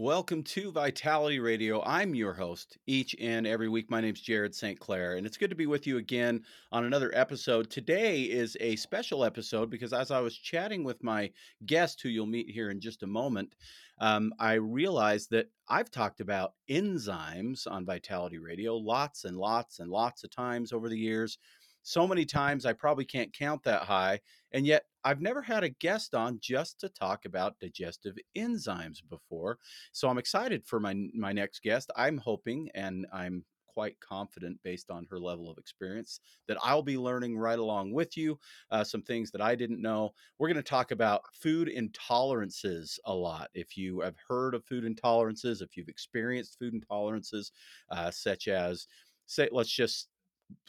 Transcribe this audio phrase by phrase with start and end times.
[0.00, 1.82] Welcome to Vitality Radio.
[1.82, 3.90] I'm your host each and every week.
[3.90, 4.78] My name's Jared St.
[4.78, 7.68] Clair, and it's good to be with you again on another episode.
[7.68, 11.32] Today is a special episode because as I was chatting with my
[11.66, 13.56] guest, who you'll meet here in just a moment,
[14.00, 19.90] um, I realized that I've talked about enzymes on Vitality Radio lots and lots and
[19.90, 21.38] lots of times over the years
[21.82, 24.20] so many times I probably can't count that high.
[24.52, 29.58] And yet I've never had a guest on just to talk about digestive enzymes before.
[29.92, 31.90] So I'm excited for my my next guest.
[31.96, 33.44] I'm hoping and I'm
[33.78, 36.18] quite confident based on her level of experience
[36.48, 38.36] that I'll be learning right along with you
[38.72, 40.10] uh, some things that I didn't know.
[40.36, 43.50] We're going to talk about food intolerances a lot.
[43.54, 47.52] If you have heard of food intolerances, if you've experienced food intolerances,
[47.92, 48.88] uh, such as
[49.26, 50.08] say, let's just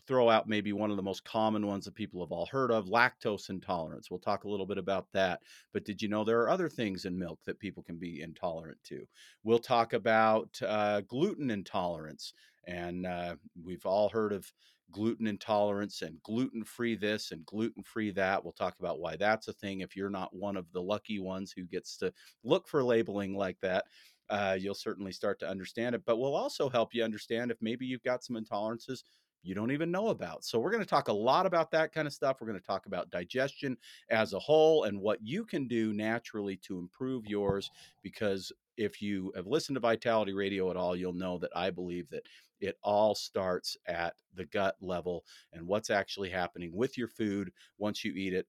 [0.07, 2.87] throw out maybe one of the most common ones that people have all heard of
[2.87, 4.09] lactose intolerance.
[4.09, 5.41] We'll talk a little bit about that.
[5.71, 8.79] But did you know there are other things in milk that people can be intolerant
[8.85, 9.05] to?
[9.43, 12.33] We'll talk about uh, gluten intolerance.
[12.65, 14.51] And uh, we've all heard of
[14.91, 18.43] gluten intolerance and gluten free this and gluten free that.
[18.43, 21.53] We'll talk about why that's a thing if you're not one of the lucky ones
[21.55, 22.11] who gets to
[22.43, 23.85] look for labeling like that.
[24.29, 27.85] Uh, you'll certainly start to understand it, but we'll also help you understand if maybe
[27.85, 29.03] you've got some intolerances
[29.43, 30.43] you don't even know about.
[30.43, 32.37] So, we're going to talk a lot about that kind of stuff.
[32.39, 33.77] We're going to talk about digestion
[34.09, 37.71] as a whole and what you can do naturally to improve yours.
[38.01, 42.09] Because if you have listened to Vitality Radio at all, you'll know that I believe
[42.09, 42.25] that
[42.61, 48.03] it all starts at the gut level and what's actually happening with your food once
[48.03, 48.47] you eat it.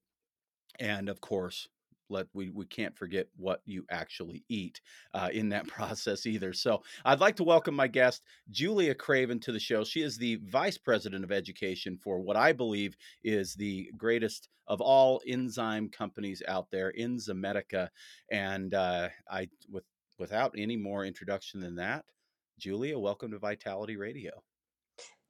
[0.78, 1.68] And of course,
[2.10, 4.80] let we we can't forget what you actually eat
[5.14, 6.52] uh, in that process either.
[6.52, 9.84] So I'd like to welcome my guest Julia Craven to the show.
[9.84, 14.80] She is the vice president of education for what I believe is the greatest of
[14.80, 17.88] all enzyme companies out there, Enzymedica,
[18.30, 19.84] and uh, I with
[20.18, 22.04] without any more introduction than that,
[22.58, 24.42] Julia, welcome to Vitality Radio.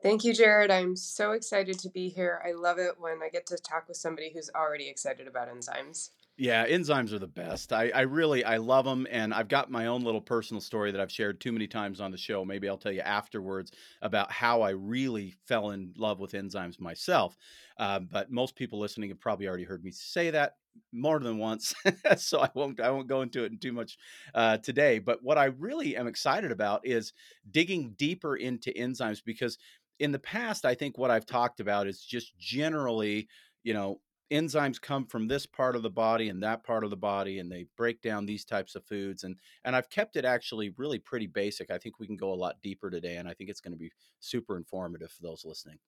[0.03, 0.70] Thank you, Jared.
[0.70, 2.43] I'm so excited to be here.
[2.47, 6.10] I love it when I get to talk with somebody who's already excited about enzymes.
[6.43, 7.71] Yeah, enzymes are the best.
[7.71, 10.99] I, I really I love them, and I've got my own little personal story that
[10.99, 12.47] I've shared too many times on the show.
[12.47, 17.37] Maybe I'll tell you afterwards about how I really fell in love with enzymes myself.
[17.77, 20.55] Uh, but most people listening have probably already heard me say that
[20.93, 21.75] more than once,
[22.17, 23.99] so I won't I won't go into it in too much
[24.34, 24.99] uh, today.
[24.99, 27.12] But what I really am excited about is
[27.50, 29.59] digging deeper into enzymes because
[29.99, 33.29] in the past, I think what I've talked about is just generally,
[33.62, 34.00] you know,
[34.31, 37.51] enzymes come from this part of the body and that part of the body and
[37.51, 41.27] they break down these types of foods and and I've kept it actually really pretty
[41.27, 41.71] basic.
[41.71, 43.79] I think we can go a lot deeper today and I think it's going to
[43.79, 45.79] be super informative for those listening.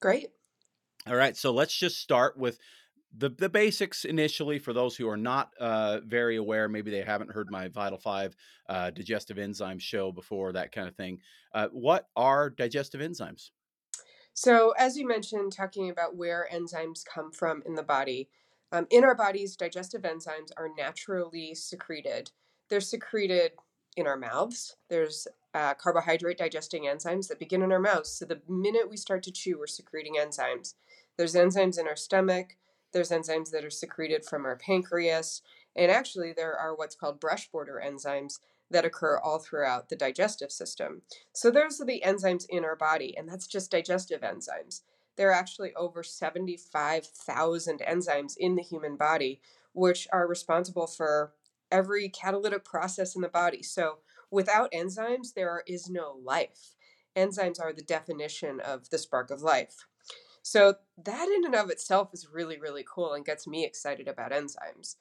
[0.00, 0.28] Great.
[1.06, 2.58] All right, so let's just start with
[3.16, 6.68] the the basics initially for those who are not uh, very aware.
[6.68, 8.36] Maybe they haven't heard my Vital Five
[8.68, 11.18] uh, digestive enzyme show before, that kind of thing.
[11.52, 13.50] Uh, what are digestive enzymes?
[14.34, 18.28] So, as you mentioned, talking about where enzymes come from in the body,
[18.72, 22.30] um, in our bodies, digestive enzymes are naturally secreted.
[22.68, 23.52] They're secreted
[23.96, 24.76] in our mouths.
[24.88, 28.10] There's uh, carbohydrate digesting enzymes that begin in our mouths.
[28.10, 30.74] So, the minute we start to chew, we're secreting enzymes.
[31.16, 32.56] There's enzymes in our stomach,
[32.92, 35.42] there's enzymes that are secreted from our pancreas,
[35.76, 38.38] and actually, there are what's called brush border enzymes
[38.70, 41.02] that occur all throughout the digestive system.
[41.32, 44.82] So, those are the enzymes in our body, and that's just digestive enzymes.
[45.16, 49.40] There are actually over 75,000 enzymes in the human body,
[49.72, 51.32] which are responsible for
[51.70, 53.62] every catalytic process in the body.
[53.62, 53.98] So,
[54.30, 56.74] without enzymes, there is no life.
[57.16, 59.86] Enzymes are the definition of the spark of life.
[60.42, 64.32] So, that in and of itself is really, really cool and gets me excited about
[64.32, 64.96] enzymes.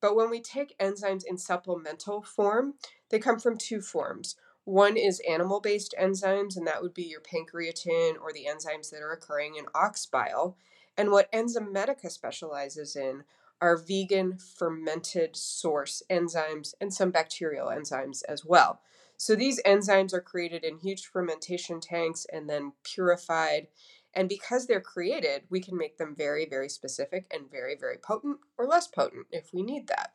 [0.00, 2.74] But when we take enzymes in supplemental form,
[3.10, 4.36] they come from two forms.
[4.64, 9.00] One is animal based enzymes, and that would be your pancreatin or the enzymes that
[9.00, 10.56] are occurring in ox bile.
[10.96, 13.24] And what Enzymedica specializes in
[13.60, 18.80] are vegan fermented source enzymes and some bacterial enzymes as well.
[19.16, 23.68] So these enzymes are created in huge fermentation tanks and then purified.
[24.16, 28.38] And because they're created, we can make them very, very specific and very, very potent
[28.56, 30.14] or less potent if we need that.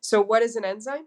[0.00, 1.06] So, what is an enzyme?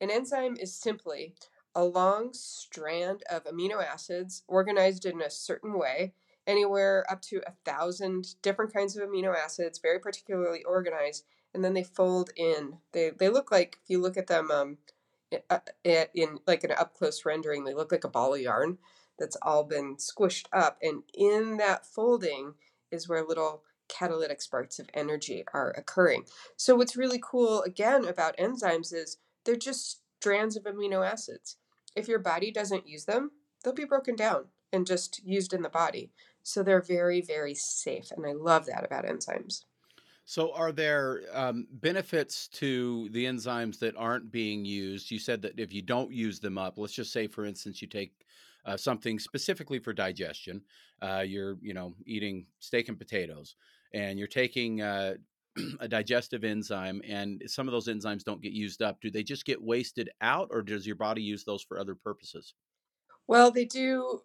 [0.00, 1.34] An enzyme is simply
[1.74, 6.14] a long strand of amino acids organized in a certain way,
[6.46, 11.74] anywhere up to a thousand different kinds of amino acids, very particularly organized, and then
[11.74, 12.78] they fold in.
[12.92, 14.78] They, they look like, if you look at them um,
[15.50, 15.58] uh,
[16.14, 18.78] in like an up close rendering, they look like a ball of yarn
[19.18, 20.78] that's all been squished up.
[20.82, 22.54] And in that folding
[22.90, 26.24] is where little catalytic sparks of energy are occurring.
[26.56, 31.56] So, what's really cool again about enzymes is they're just strands of amino acids.
[31.96, 33.32] If your body doesn't use them,
[33.62, 36.10] they'll be broken down and just used in the body.
[36.42, 38.10] So they're very, very safe.
[38.16, 39.64] And I love that about enzymes.
[40.24, 45.10] So, are there um, benefits to the enzymes that aren't being used?
[45.10, 47.88] You said that if you don't use them up, let's just say, for instance, you
[47.88, 48.12] take
[48.64, 50.62] uh, something specifically for digestion.
[51.00, 53.56] Uh, you're, you know, eating steak and potatoes,
[53.92, 55.14] and you're taking uh,
[55.80, 59.00] a digestive enzyme, and some of those enzymes don't get used up.
[59.00, 62.54] Do they just get wasted out, or does your body use those for other purposes?
[63.26, 64.22] Well, they do.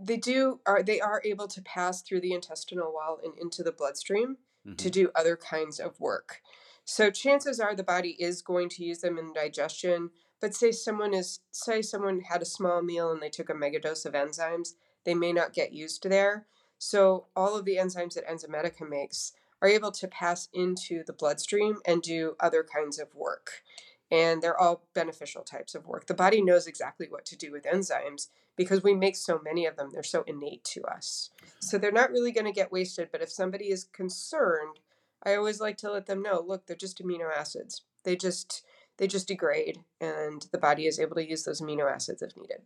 [0.00, 3.72] They do are they are able to pass through the intestinal wall and into the
[3.72, 4.38] bloodstream
[4.76, 6.40] to hmm do other kinds of work.
[6.84, 10.10] So chances are the body is going to use them in digestion.
[10.42, 14.04] But say someone is say someone had a small meal and they took a megadose
[14.04, 14.74] of enzymes,
[15.04, 16.46] they may not get used there.
[16.78, 21.76] So all of the enzymes that Enzymedica makes are able to pass into the bloodstream
[21.86, 23.62] and do other kinds of work.
[24.10, 26.06] And they're all beneficial types of work.
[26.06, 29.76] The body knows exactly what to do with enzymes because we make so many of
[29.76, 29.90] them.
[29.92, 31.30] They're so innate to us.
[31.60, 33.10] So they're not really going to get wasted.
[33.12, 34.80] But if somebody is concerned,
[35.22, 37.82] I always like to let them know, look, they're just amino acids.
[38.02, 38.64] They just
[39.02, 42.62] they just degrade and the body is able to use those amino acids if needed.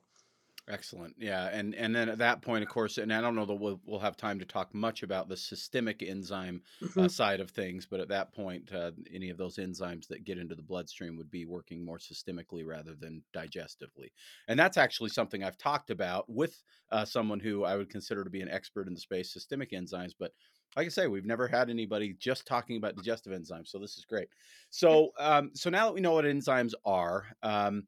[0.69, 1.15] Excellent.
[1.17, 3.81] Yeah, and and then at that point, of course, and I don't know that we'll
[3.85, 6.61] we'll have time to talk much about the systemic enzyme
[6.99, 10.25] uh, hmm side of things, but at that point, uh, any of those enzymes that
[10.25, 14.11] get into the bloodstream would be working more systemically rather than digestively.
[14.49, 16.61] And that's actually something I've talked about with
[16.91, 20.15] uh, someone who I would consider to be an expert in the space, systemic enzymes.
[20.19, 20.33] But
[20.75, 24.05] like I say, we've never had anybody just talking about digestive enzymes, so this is
[24.05, 24.29] great.
[24.71, 27.27] So, um, so now that we know what enzymes are.
[27.43, 27.87] Um,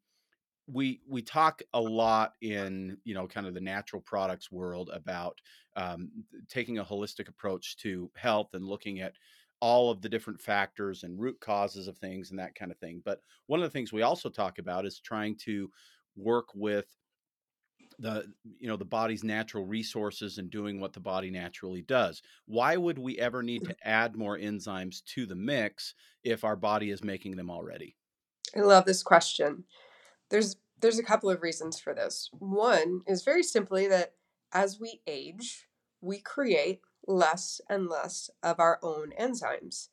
[0.71, 5.41] we we talk a lot in you know kind of the natural products world about
[5.77, 6.11] um,
[6.49, 9.15] taking a holistic approach to health and looking at
[9.61, 13.01] all of the different factors and root causes of things and that kind of thing
[13.05, 15.71] but one of the things we also talk about is trying to
[16.17, 16.87] work with
[17.99, 22.77] the you know the body's natural resources and doing what the body naturally does why
[22.77, 27.03] would we ever need to add more enzymes to the mix if our body is
[27.03, 27.97] making them already
[28.57, 29.65] I love this question.
[30.31, 32.31] There's there's a couple of reasons for this.
[32.39, 34.15] One is very simply that
[34.53, 35.69] as we age,
[36.01, 39.89] we create less and less of our own enzymes.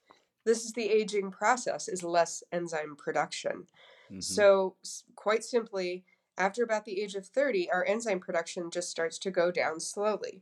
[0.46, 3.68] This is the aging process is less enzyme production.
[4.10, 4.76] hmm So
[5.16, 6.06] quite simply,
[6.38, 10.42] after about the age of 30, our enzyme production just starts to go down slowly.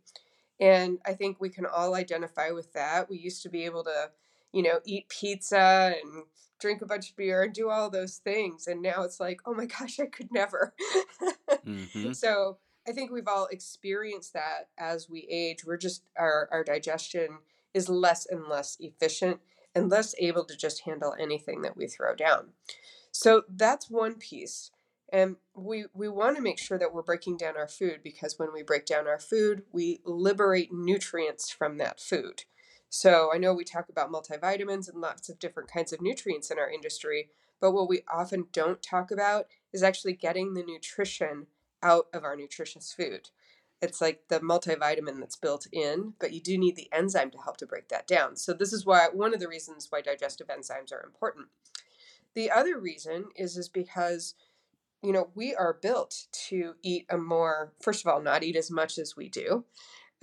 [0.59, 3.09] And I think we can all identify with that.
[3.09, 4.11] We used to be able to,
[4.51, 6.23] you know, eat pizza and
[6.59, 8.67] drink a bunch of beer and do all those things.
[8.67, 10.73] And now it's like, oh my gosh, I could never.
[11.65, 12.57] hmm so
[12.87, 15.65] I think we've all experienced that as we age.
[15.65, 17.39] We're just, our, our digestion
[17.73, 19.39] is less and less efficient
[19.73, 22.49] and less able to just handle anything that we throw down.
[23.11, 24.71] So that's one piece.
[25.13, 28.51] And we we want to make sure that we're breaking down our food because when
[28.51, 32.45] we break down our food, we liberate nutrients from that food.
[32.89, 36.57] So I know we talk about multivitamins and lots of different kinds of nutrients in
[36.57, 37.29] our industry,
[37.61, 41.45] but what we often don't talk about is actually getting the nutrition
[41.83, 43.29] out of our nutritious food.
[43.81, 47.57] It's like the multivitamin that's built in, but you do need the enzyme to help
[47.57, 48.35] to break that down.
[48.35, 51.47] So this is why one of the reasons why digestive enzymes are important.
[52.33, 54.35] The other reason is is because
[55.03, 58.71] you know we are built to eat a more first of all not eat as
[58.71, 59.65] much as we do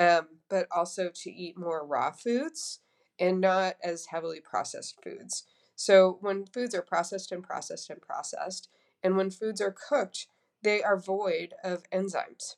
[0.00, 2.81] um, but also to eat more raw foods
[3.19, 5.45] and not as heavily processed foods.
[5.76, 8.71] So when foods are processed and processed and processed
[9.02, 10.26] and when foods are cooked
[10.62, 12.57] they are void of enzymes.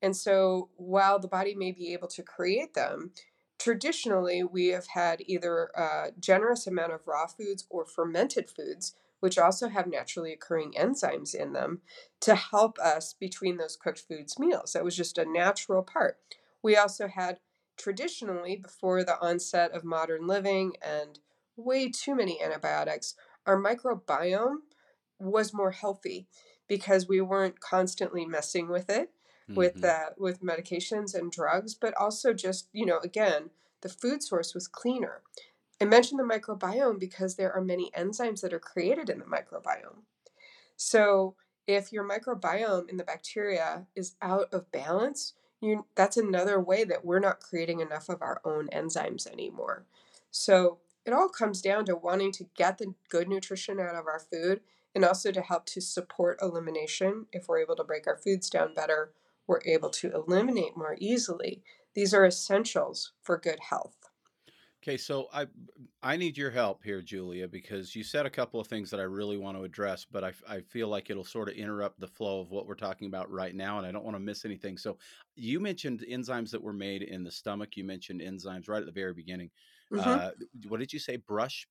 [0.00, 3.12] And so while the body may be able to create them
[3.58, 9.38] traditionally we have had either a generous amount of raw foods or fermented foods which
[9.38, 11.82] also have naturally occurring enzymes in them
[12.20, 14.72] to help us between those cooked foods meals.
[14.72, 16.20] That was just a natural part.
[16.62, 17.40] We also had
[17.76, 21.20] traditionally, before the onset of modern living and
[21.56, 23.14] way too many antibiotics,
[23.46, 24.58] our microbiome
[25.18, 26.28] was more healthy
[26.68, 29.12] because we weren't constantly messing with it
[29.54, 33.50] with hmm uh, with medications and drugs, but also just you know again
[33.82, 35.22] the food source was cleaner.
[35.82, 40.04] I mentioned the microbiome because there are many enzymes that are created in the microbiome.
[40.76, 41.34] So
[41.66, 47.04] if your microbiome in the bacteria is out of balance, you that's another way that
[47.04, 49.84] we're not creating enough of our own enzymes anymore.
[50.30, 54.20] So it all comes down to wanting to get the good nutrition out of our
[54.20, 54.60] food
[54.94, 57.26] and also to help to support elimination.
[57.32, 59.14] If we're able to break our foods down better,
[59.48, 61.64] we're able to eliminate more easily.
[61.94, 64.01] These are essentials for good health.
[64.82, 65.46] Okay, so I
[66.02, 69.04] I need your help here, Julia, because you said a couple of things that I
[69.04, 72.40] really want to address, but I, I feel like it'll sort of interrupt the flow
[72.40, 74.76] of what we're talking about right now, and I don't want to miss anything.
[74.76, 74.98] So
[75.36, 77.76] you mentioned enzymes that were made in the stomach.
[77.76, 79.52] You mentioned enzymes right at the very beginning.
[79.90, 80.32] hmm Uh,
[80.66, 81.16] what did you say?
[81.16, 81.68] Brush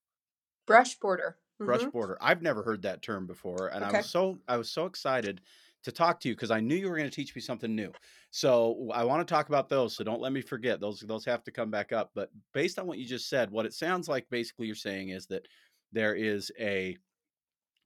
[0.66, 1.38] Brush border.
[1.64, 2.18] brush hmm border.
[2.22, 5.42] I've never heard that term before, and I was so I was so excited
[5.84, 7.92] to talk to you because I knew you were going to teach me something new.
[8.30, 9.96] So I want to talk about those.
[9.96, 11.00] So don't let me forget those.
[11.00, 12.12] Those have to come back up.
[12.14, 15.26] But based on what you just said, what it sounds like basically you're saying is
[15.28, 15.48] that
[15.92, 16.98] there is a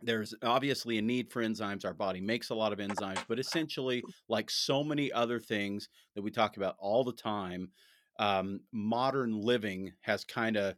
[0.02, 1.86] there's obviously a need for enzymes.
[1.86, 6.22] Our body makes a lot of enzymes, but essentially, like so many other things that
[6.22, 7.70] we talk about all the time,
[8.20, 10.76] um, modern living has kind of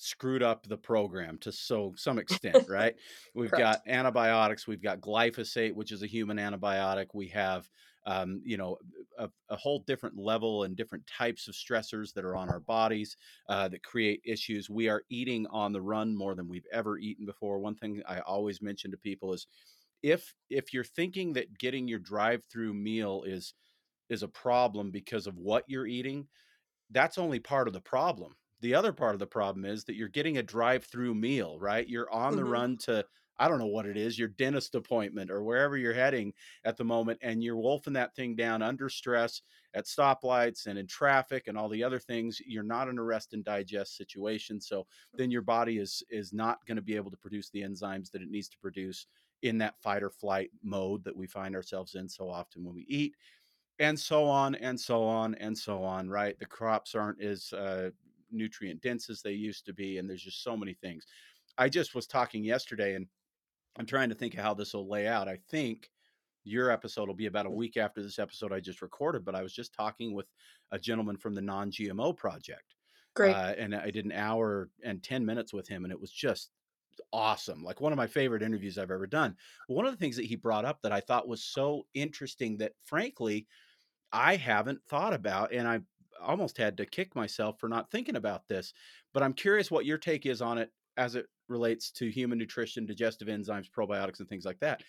[0.00, 2.94] screwed up the program to so some extent, right?
[3.34, 3.84] We've Correct.
[3.86, 4.66] got antibiotics.
[4.66, 7.08] We've got glyphosate, which is a human antibiotic.
[7.12, 7.68] We have
[8.06, 8.78] um, you know,
[9.18, 13.16] a, a whole different level and different types of stressors that are on our bodies
[13.48, 14.70] uh, that create issues.
[14.70, 17.58] We are eating on the run more than we've ever eaten before.
[17.58, 19.46] One thing I always mention to people is
[20.02, 23.52] if if you're thinking that getting your drive-through meal is
[24.08, 26.26] is a problem because of what you're eating,
[26.90, 28.34] that's only part of the problem.
[28.60, 31.88] The other part of the problem is that you're getting a drive-through meal, right?
[31.88, 33.06] You're on the hmm run to
[33.38, 36.84] I don't know what it is, your dentist appointment or wherever you're heading at the
[36.84, 39.40] moment, and you're wolfing that thing down under stress
[39.72, 42.38] at stoplights and in traffic and all the other things.
[42.44, 44.86] You're not in a rest and digest situation, so
[45.16, 48.20] then your body is is not going to be able to produce the enzymes that
[48.20, 49.06] it needs to produce
[49.40, 52.82] in that fight or flight mode that we find ourselves in so often when we
[52.90, 53.16] eat
[53.78, 57.90] and so on and so on and so on right the crops aren't as uh,
[58.32, 61.06] nutrient dense as they used to be and there's just so many things.
[61.58, 63.06] I just was talking yesterday and
[63.78, 65.28] i'm trying to think of how this will lay out.
[65.28, 65.90] I think
[66.44, 69.42] your episode will be about a week after this episode i just recorded but i
[69.42, 70.24] was just talking with
[70.72, 72.74] a gentleman from the non-gmo project
[73.14, 73.36] Great.
[73.36, 76.50] uh, and i did an hour and 10 minutes with him and it was just
[77.12, 79.36] awesome like one of my favorite interviews i've ever done.
[79.68, 82.72] One of the things that he brought up that i thought was so interesting that
[82.84, 83.46] frankly
[84.12, 85.80] I haven't thought about, and I
[86.20, 88.72] almost had to kick myself for not thinking about this.
[89.12, 92.86] But I'm curious what your take is on it as it relates to human nutrition,
[92.86, 94.82] digestive enzymes, probiotics, and things like that.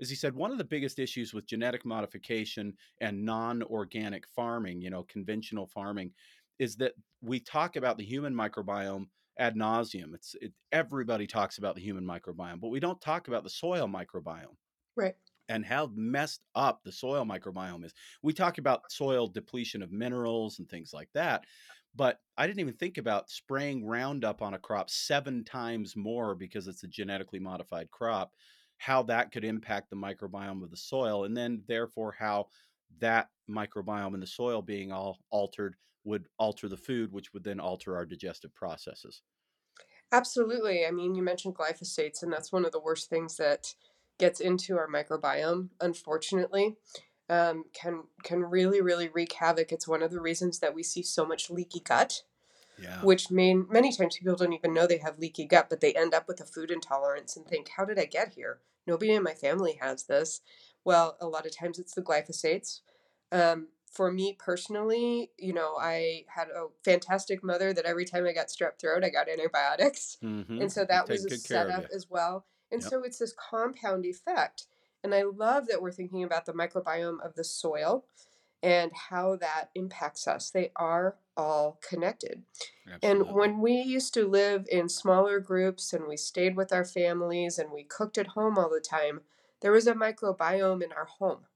[0.00, 4.80] As he said, one of the biggest issues with genetic modification and non organic farming,
[4.80, 6.14] you know, conventional farming,
[6.58, 9.06] is that we talk about the human microbiome
[9.38, 10.14] ad nauseum.
[10.14, 13.86] It's it, everybody talks about the human microbiome, but we don't talk about the soil
[13.86, 14.56] microbiome
[14.96, 15.29] Right.
[15.50, 17.92] And how messed up the soil microbiome is.
[18.22, 21.44] We talk about soil depletion of minerals and things like that,
[21.94, 26.68] but I didn't even think about spraying Roundup on a crop seven times more because
[26.68, 28.32] it's a genetically modified crop,
[28.78, 32.46] how that could impact the microbiome of the soil, and then therefore how
[32.98, 37.60] that microbiome in the soil being all altered would alter the food, which would then
[37.60, 39.22] alter our digestive processes.
[40.12, 40.86] Absolutely.
[40.86, 43.74] I mean, you mentioned glyphosates, and that's one of the worst things that
[44.20, 46.76] gets into our microbiome, unfortunately.
[47.28, 49.72] Um, can can really really wreak havoc.
[49.72, 52.22] It's one of the reasons that we see so much leaky gut,
[52.76, 53.00] Yeah.
[53.02, 56.12] which mean many times people don't even know they have leaky gut, but they end
[56.14, 58.60] up with a food intolerance and think, "How did I get here?
[58.86, 60.40] Nobody in my family has this."
[60.84, 62.80] Well, a lot of times it's the glyphosates.
[63.32, 68.32] Um, for me personally, you know, I had a fantastic mother that every time I
[68.32, 70.16] got strep throat, I got antibiotics.
[70.22, 70.62] Mm-hmm.
[70.62, 72.46] And so that was a good care of setup as well.
[72.72, 72.90] And Yep.
[72.90, 74.66] so it's this compound effect.
[75.02, 78.04] And I love that we're thinking about the microbiome of the soil
[78.62, 80.50] and how that impacts us.
[80.50, 82.42] They are all connected.
[83.02, 87.58] And when we used to live in smaller groups and we stayed with our families
[87.58, 89.22] and we cooked at home all the time,
[89.62, 91.46] there was a microbiome in our home.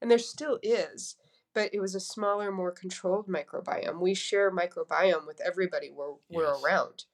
[0.00, 1.16] And there still is,
[1.54, 4.00] but it was a smaller, more controlled microbiome.
[4.00, 7.04] We share microbiome with everybody we're, we're around.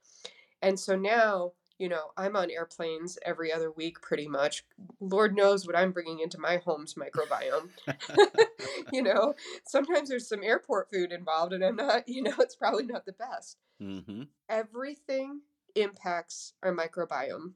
[0.62, 1.52] And so now,
[1.84, 4.64] you know, I'm on airplanes every other week pretty much.
[5.00, 7.68] Lord knows what I'm bringing into my home's microbiome.
[8.92, 9.34] you know,
[9.66, 13.12] sometimes there's some airport food involved and I'm not, you know, it's probably not the
[13.12, 13.58] best.
[13.82, 14.22] mm-hmm.
[14.48, 15.42] Everything
[15.74, 17.52] impacts our microbiome.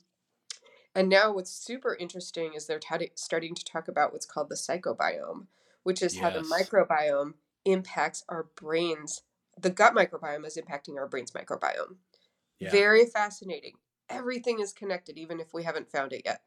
[0.95, 4.57] And now what's super interesting is they're t- starting to talk about what's called the
[4.57, 5.47] psychobiome,
[5.85, 7.33] which is how the microbiome
[7.65, 9.23] impacts our brains.
[9.59, 11.97] The gut microbiome is impacting our brain's microbiome.
[12.59, 12.71] Yeah.
[12.71, 13.77] Very fascinating.
[14.11, 16.45] Everything is connected, even if we haven't found it yet.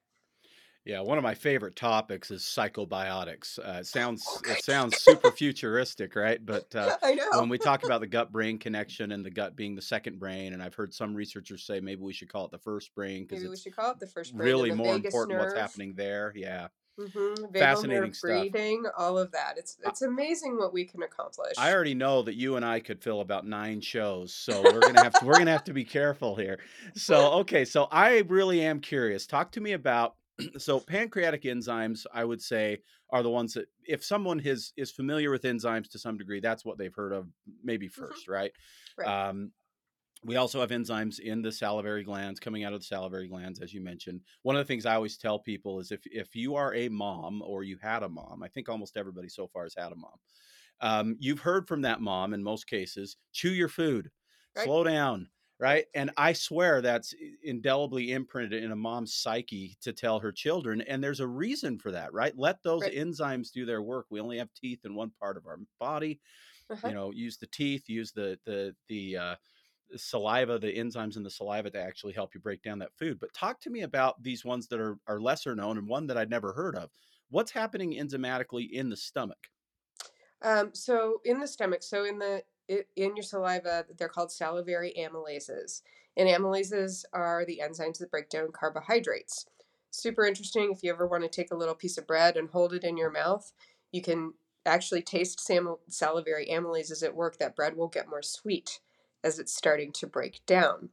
[0.84, 3.60] Yeah, one of my favorite topics is psychobiotics.
[3.60, 6.44] Uh, it sounds Oh, it sounds super futuristic, right?
[6.44, 6.94] But uh,
[7.30, 10.64] when we talk about the gut-brain connection and the gut being the second brain, and
[10.64, 13.58] I've heard some researchers say maybe we should call it the first brain because we
[13.58, 16.34] it's should call it the first brain really the more important what's happening there.
[16.36, 16.70] Yeah.
[17.00, 17.54] Mm-hmm.
[17.58, 18.48] Fascinating stuff.
[18.98, 19.56] all of that.
[19.58, 21.54] It's it's amazing what we can accomplish.
[21.58, 25.04] I already know that you and I could fill about nine shows, so we're gonna
[25.04, 26.60] have to we're gonna have to be careful here.
[26.96, 29.26] So okay, so I really am curious.
[29.26, 30.16] Talk to me about
[30.58, 32.06] so pancreatic enzymes.
[32.14, 32.80] I would say
[33.10, 36.66] are the ones that if someone is is familiar with enzymes to some degree, that's
[36.66, 37.28] what they've heard of
[37.64, 38.32] maybe 1st mm-hmm.
[38.32, 38.52] right?
[38.98, 39.30] Right.
[39.30, 39.52] Um,
[40.24, 43.74] we also have enzymes in the salivary glands coming out of the salivary glands, as
[43.74, 44.22] you mentioned.
[44.44, 47.42] One of the things I always tell people is if if you are a mom
[47.42, 50.18] or you had a mom, I think almost everybody so far has had a mom.
[50.80, 53.18] Um, you've heard from that mom in most cases.
[53.32, 54.12] Chew your food,
[54.56, 54.72] Right.
[54.72, 55.86] slow down, right?
[55.94, 57.14] And I swear that's
[57.44, 60.82] indelibly imprinted in a mom's psyche to tell her children.
[60.82, 62.36] And there's a reason for that, right?
[62.38, 62.94] Let those Right.
[62.94, 64.08] enzymes do their work.
[64.10, 66.20] We only have teeth in one part of our body.
[66.70, 66.92] Uh-huh.
[66.92, 69.36] You know, use the teeth, use the the the uh,
[69.98, 73.20] saliva, the enzymes in the saliva to actually help you break down that food.
[73.20, 76.18] But talk to me about these ones that are are lesser known and one that
[76.18, 76.92] I'd never heard of.
[77.30, 79.50] What's happening enzymatically in the stomach?
[80.42, 85.82] Um, so in the stomach, so in the in your saliva, they're called salivary amylases,
[86.16, 89.46] and amylases are the enzymes that break down carbohydrates.
[89.90, 90.72] Super interesting.
[90.72, 92.96] If you ever want to take a little piece of bread and hold it in
[92.98, 93.52] your mouth,
[93.92, 97.38] you can actually taste sam- salivary amylases at work.
[97.38, 98.80] That bread will get more sweet
[99.24, 100.90] as it's starting to break down.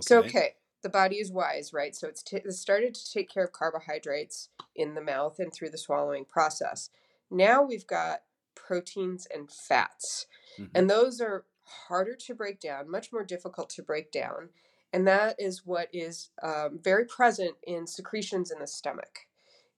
[0.00, 0.28] So, Okay.
[0.28, 1.94] okay, the body is wise, right?
[1.94, 5.70] So it's, t- it's started to take care of carbohydrates in the mouth and through
[5.70, 6.90] the swallowing process.
[7.30, 8.22] Now we've got
[8.54, 10.26] proteins and fats,
[10.58, 10.70] Mhm.
[10.74, 14.50] and those are harder to break down, much more difficult to break down.
[14.92, 19.28] And that is what is um, very present in secretions in the stomach,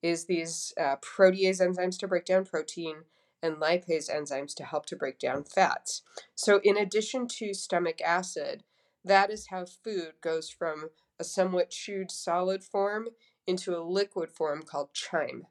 [0.00, 3.04] is these uh, protease enzymes to break down protein
[3.42, 6.02] and lipase enzymes to help to break down fats.
[6.34, 8.62] So, in addition to stomach acid,
[9.04, 13.08] that is how food goes from a somewhat chewed solid form
[13.46, 15.46] into a liquid form called chyme.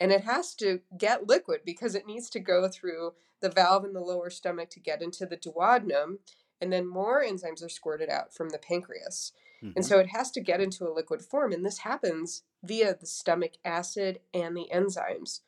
[0.00, 3.92] And it has to get liquid because it needs to go through the valve in
[3.92, 6.18] the lower stomach to get into the duodenum,
[6.60, 9.32] and then more enzymes are squirted out from the pancreas.
[9.62, 9.88] And Mhm.
[9.88, 13.52] so it has to get into a liquid form, and this happens via the stomach
[13.64, 15.40] acid and the enzymes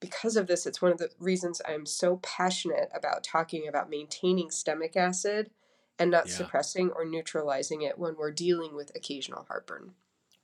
[0.00, 4.50] because of this, it's one of the reasons I'm so passionate about talking about maintaining
[4.50, 5.50] stomach acid
[5.98, 6.50] and not Yeah.
[6.50, 9.94] suppressing or neutralizing it when we're dealing with occasional heartburn.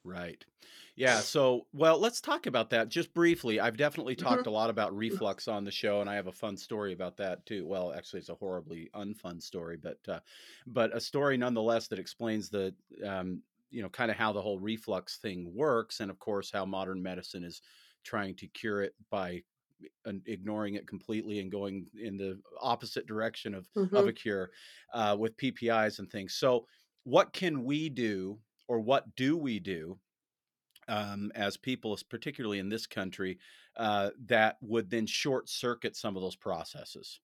[0.03, 0.43] Right.
[0.97, 1.21] Yeah.
[1.21, 3.61] So, well, let's talk about that just briefly.
[3.61, 4.17] I've definitely Mhm.
[4.17, 7.19] talked a lot about reflux on the show, and I have a fun story about
[7.19, 7.67] that too.
[7.67, 10.21] Well, actually, it's a horribly unfun story, but uh,
[10.67, 14.59] but a story nonetheless that explains the um, you know kind of how the whole
[14.59, 17.61] reflux thing works, and of course how modern medicine is
[18.05, 19.43] trying to cure it by
[20.27, 24.51] ignoring it completely and going in the opposite direction of of hmm a cure
[24.93, 26.35] uh, with PPIs and things.
[26.35, 26.67] So,
[27.05, 30.01] what can we do, or what do we do?
[30.89, 33.39] um, as people, particularly in this country,
[33.77, 37.21] uh, that would then short circuit some of those processes.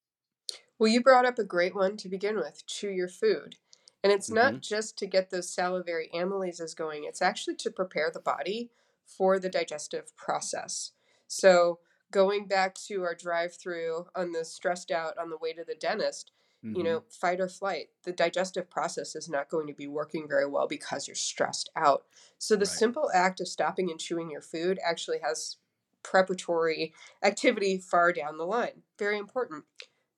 [0.79, 3.57] Well, you brought up a great one to begin with chew your food.
[4.03, 8.11] And it's hmm not just to get those salivary amylases going, it's actually to prepare
[8.11, 8.71] the body
[9.07, 10.93] for the digestive process.
[11.27, 11.81] So,
[12.13, 15.75] going back to our drive through on the stressed out on the way to the
[15.75, 16.33] dentist,
[16.73, 20.29] you hmm know, fight or flight, the digestive process is not going to be working
[20.29, 22.07] very well because you're stressed out.
[22.39, 22.67] So, the Right.
[22.67, 25.57] simple act of stopping and chewing your food actually has
[26.03, 28.83] preparatory activity far down the line.
[28.99, 29.65] Very important.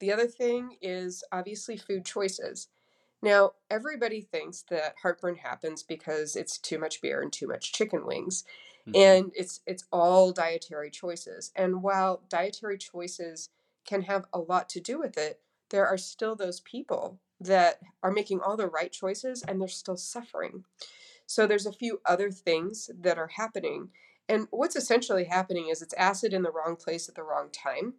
[0.00, 2.68] The other thing is obviously food choices.
[3.22, 8.06] Now, everybody thinks that heartburn happens because it's too much beer and too much chicken
[8.06, 8.44] wings,
[8.94, 11.52] hmm and it's it's all dietary choices.
[11.56, 13.50] And while dietary choices
[13.86, 18.10] can have a lot to do with it, there are still those people that are
[18.10, 20.64] making all the right choices and they're still suffering.
[21.26, 23.90] So there's a few other things that are happening.
[24.28, 27.94] And what's essentially happening is it's acid in the wrong place at the wrong time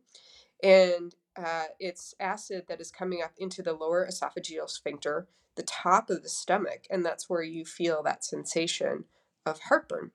[0.63, 6.09] and uh, it's acid that is coming up into the lower esophageal sphincter, the top
[6.09, 9.05] of the stomach, and that's where you feel that sensation
[9.45, 10.11] of heartburn.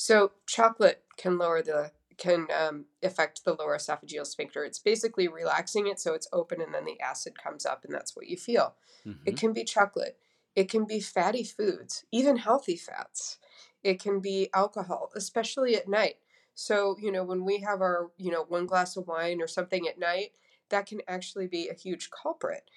[0.00, 4.64] So chocolate can lower the can um, affect the lower esophageal sphincter.
[4.64, 8.16] It's basically relaxing it so it's open, and then the acid comes up, and that's
[8.16, 8.76] what you feel.
[9.04, 10.16] hmm It can be chocolate.
[10.56, 13.36] It can be fatty foods, even healthy fats.
[13.84, 16.16] It can be alcohol, especially at night.
[16.54, 19.86] So, you know, when we have our, you know, one glass of wine or something
[19.86, 20.32] at night,
[20.70, 22.70] that can actually be a huge culprit.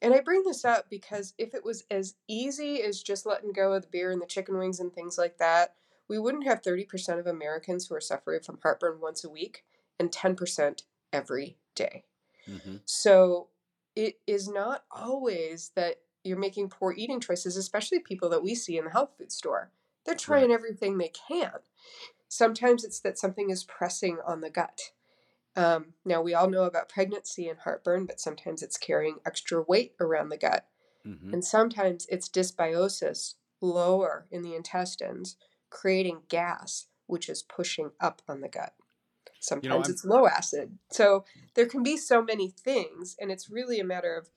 [0.00, 3.74] And I bring this up because if it was as easy as just letting go
[3.74, 5.74] of the beer and the chicken wings and things like that,
[6.10, 9.64] we wouldn't have 30% of Americans who are suffering from heartburn once a week
[10.00, 12.06] and 10% every day.
[12.46, 13.50] hmm So
[13.96, 18.76] it is not always that you're making poor eating choices, especially people that we see
[18.78, 19.72] in the health food store.
[20.04, 20.48] They're Right.
[20.48, 21.60] trying everything they can.
[22.28, 24.92] Sometimes it's that something is pressing on the gut.
[25.56, 29.94] Um, now, we all know about pregnancy and heartburn, but sometimes it's carrying extra weight
[30.00, 30.68] around the gut.
[31.04, 35.36] hmm And sometimes it's dysbiosis lower in the intestines,
[35.70, 38.74] creating gas, which is pushing up on the gut.
[38.76, 40.78] You know, Sometimes it's low acid.
[40.90, 44.28] So there can be so many things, and it's really a matter of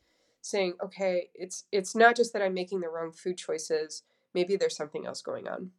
[0.42, 4.04] saying, okay, it's it's not just that I'm making the wrong food choices.
[4.34, 5.72] Maybe there's something else going on.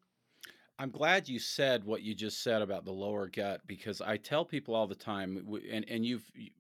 [0.79, 4.45] I'm glad you said what you just said about the lower gut because I tell
[4.45, 6.51] people all the time, and and you've you,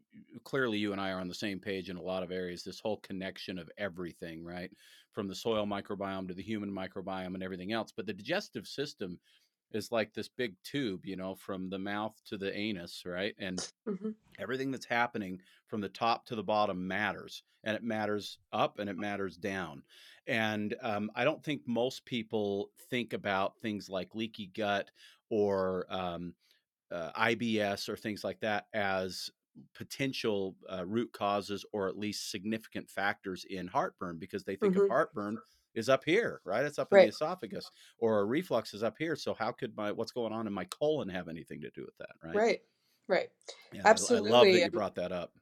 [0.44, 2.62] clearly you and I are on the same page in a lot of areas.
[2.62, 4.70] This whole connection of everything, right,
[5.12, 7.92] from the soil microbiome to the human microbiome and everything else.
[7.94, 9.20] But the digestive system
[9.72, 13.66] is like this big tube, you know, from the mouth to the anus, right, and
[13.86, 18.78] hmm everything that's happening from the top to the bottom matters and it matters up
[18.78, 19.82] and it matters down
[20.26, 24.90] and um, i don't think most people think about things like leaky gut
[25.30, 26.34] or um,
[26.90, 29.30] uh, ibs or things like that as
[29.74, 34.82] potential uh, root causes or at least significant factors in heartburn because they think of
[34.82, 35.38] hmm heartburn
[35.74, 39.16] is up here right it's up in the esophagus or a reflux is up here
[39.16, 41.96] so how could my what's going on in my colon have anything to do with
[41.98, 42.60] that right right,
[43.08, 43.30] right.
[43.72, 45.32] yeah, I, I love that you brought that up.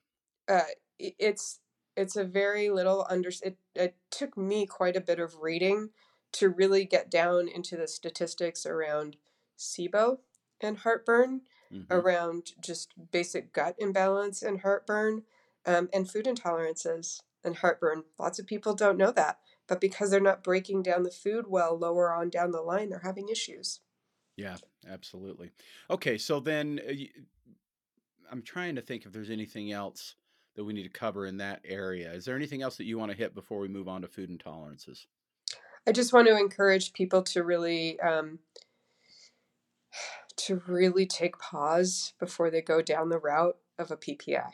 [0.48, 0.62] uh,
[0.98, 1.60] it's
[1.96, 3.30] it's a very little under.
[3.42, 5.90] It, it took me quite a bit of reading
[6.32, 9.16] to really get down into the statistics around
[9.58, 10.20] SIBO
[10.60, 11.42] and heartburn,
[11.72, 15.24] hmm around just basic gut imbalance and heartburn,
[15.66, 18.04] um, and food intolerances and heartburn.
[18.18, 21.78] Lots of people don't know that, but because they're not breaking down the food well
[21.78, 23.80] lower on down the line, they're having issues.
[24.36, 24.56] Yeah,
[24.88, 25.50] absolutely.
[25.90, 26.92] Okay, so then uh,
[28.30, 30.16] I'm trying to think if there's anything else
[30.54, 32.12] that we need to cover in that area.
[32.12, 34.30] Is there anything else that you want to hit before we move on to food
[34.30, 35.06] intolerances?
[35.86, 38.38] I just want to encourage people to really um,
[40.36, 44.50] to really take pause before they go down the route of a PPI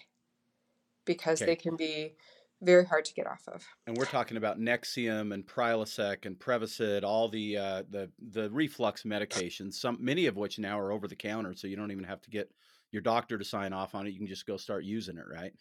[1.05, 2.15] because they can be
[2.61, 3.65] very hard to get off of.
[3.87, 9.05] and we're talking about Nexium and Prilosec and Prevacid, all the uh, the the reflux
[9.05, 9.75] medications.
[9.75, 12.31] Some many of which now are over the counter, so you don't even have to
[12.31, 12.51] get
[12.91, 14.11] your doctor to sign off on it.
[14.11, 15.53] You can just go start using it, right?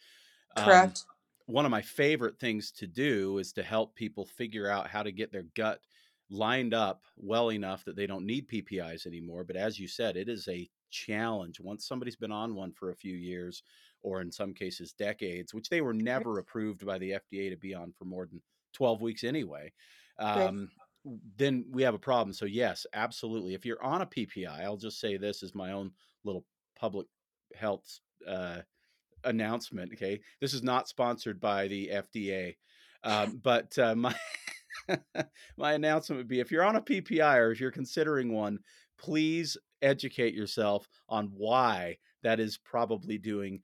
[0.56, 1.04] Um, Correct.
[1.46, 5.12] one of my favorite things to do is to help people figure out how to
[5.12, 5.82] get their gut
[6.30, 9.44] lined up well enough that they don't need PPIs anymore.
[9.44, 12.96] But as you said, it is a challenge once somebody's been on one for a
[12.96, 13.64] few years
[14.02, 16.28] or in some cases decades, which they were Right.
[16.28, 18.42] never approved by the FDA to be on for more than
[18.74, 19.74] 12 weeks anyway.
[20.34, 20.54] Right.
[20.54, 20.72] Um,
[21.06, 22.34] then we have a problem.
[22.34, 23.54] So, yes, absolutely.
[23.54, 27.08] If you're on a PPI, I'll just say this is my own little public
[27.56, 28.62] health uh,
[29.24, 29.94] announcement.
[29.94, 32.58] Okay, this is not sponsored by the FDA,
[33.04, 34.16] um, but uh, my
[35.58, 38.60] my announcement would be: if you're on a PPI or if you're considering one,
[38.98, 43.62] please educate yourself on why that is probably doing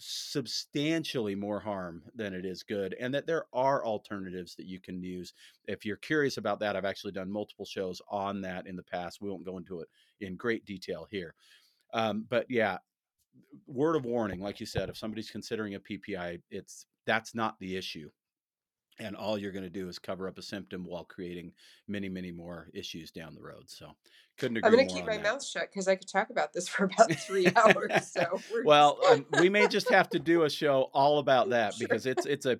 [0.00, 5.02] substantially more harm than it is good and that there are alternatives that you can
[5.02, 5.32] use.
[5.66, 9.20] If you're curious about that i've actually done multiple shows on that in the past.
[9.20, 9.88] We won't go into it
[10.20, 11.34] in great detail here.
[11.92, 12.78] Um, but yeah
[13.66, 17.76] word of warning, like you said, if somebody's considering a PPI, it's that's not the
[17.76, 18.10] issue.
[19.00, 21.52] And all you're going to do is cover up a symptom while creating
[21.86, 23.70] many, many more issues down the road.
[23.70, 23.92] So,
[24.38, 25.22] couldn't I'm going to keep my that.
[25.22, 28.10] mouth shut because I could talk about this for about three hours.
[28.10, 31.86] So well, um, we may just have to do a show all about that sure.
[31.86, 32.58] because it's it's a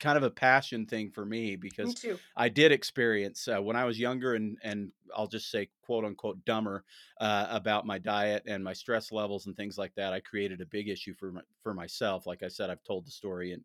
[0.00, 2.18] kind of a passion thing for me Me because too.
[2.36, 6.44] I did experience uh, when I was younger and and I'll just say quote unquote
[6.44, 6.84] dumber
[7.20, 10.12] uh, about my diet and my stress levels and things like that.
[10.12, 12.26] I created a big issue for my, for myself.
[12.26, 13.64] Like I said, I've told the story in,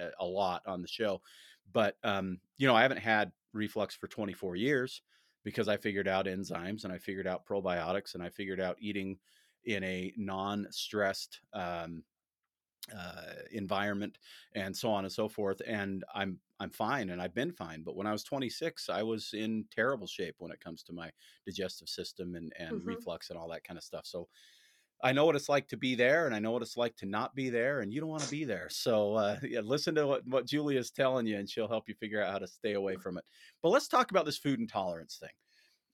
[0.00, 1.20] uh, a lot on the show,
[1.72, 5.02] but um, you know I haven't had reflux for 24 years
[5.44, 9.18] because I figured out enzymes and I figured out probiotics and I figured out eating
[9.64, 12.04] in a non-stressed um,
[12.94, 14.18] uh, environment
[14.54, 17.94] and so on and so forth and i'm i'm fine and i've been fine but
[17.94, 21.10] when i was 26 i was in terrible shape when it comes to my
[21.46, 24.28] digestive system and and hmm reflux and all that kind of stuff so
[25.02, 27.06] i know what it's like to be there and i know what it's like to
[27.06, 30.06] not be there and you don't want to be there so uh, yeah, listen to
[30.06, 32.96] what, what julia's telling you and she'll help you figure out how to stay away
[32.96, 33.24] from it
[33.62, 35.30] but let's talk about this food intolerance thing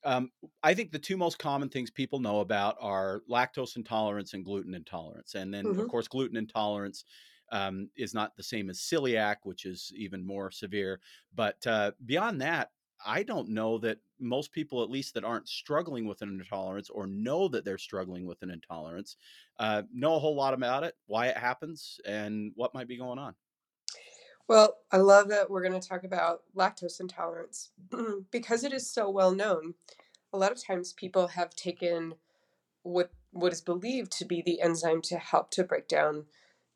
[0.05, 0.31] um,
[0.63, 4.75] I think the two most common things people know about are lactose intolerance and gluten
[4.75, 5.35] intolerance.
[5.35, 7.05] And then, of hmm course, gluten intolerance
[7.51, 11.01] um, is not the same as celiac, which is even more severe.
[11.35, 12.71] But uh, beyond that,
[13.05, 17.07] I don't know that most people, at least that aren't struggling with an intolerance or
[17.07, 19.17] know that they're struggling with an intolerance,
[19.59, 23.19] uh, know a whole lot about it, why it happens, and what might be going
[23.19, 23.37] on.
[24.47, 27.71] Well, I love that we're going to talk about lactose intolerance
[28.31, 29.75] because it is so well known.
[30.33, 32.17] A lot of times people have taken
[32.83, 36.27] what what is believed to be the enzyme to help to break down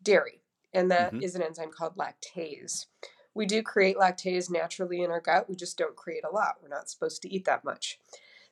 [0.02, 1.22] dairy, and that Mhm.
[1.22, 2.87] is an enzyme called lactase.
[3.35, 5.49] We do create lactase naturally in our gut.
[5.49, 6.57] We just don't create a lot.
[6.62, 7.99] We're not supposed to eat that much.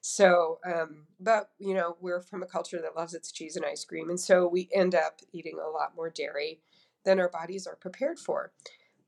[0.01, 3.85] So, um, but you know, we're from a culture that loves its cheese and ice
[3.85, 6.61] cream, and so we end up eating a lot more dairy
[7.05, 8.53] than our bodies are prepared for.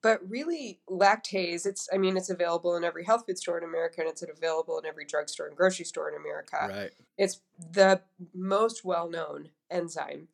[0.03, 4.01] But really, lactase, it's, I mean, it's available in every health food store in America
[4.01, 6.67] and it's available in every drugstore and grocery store in America.
[6.69, 6.93] Right.
[7.17, 7.41] It's
[7.73, 8.01] the
[8.35, 10.27] most well known enzyme.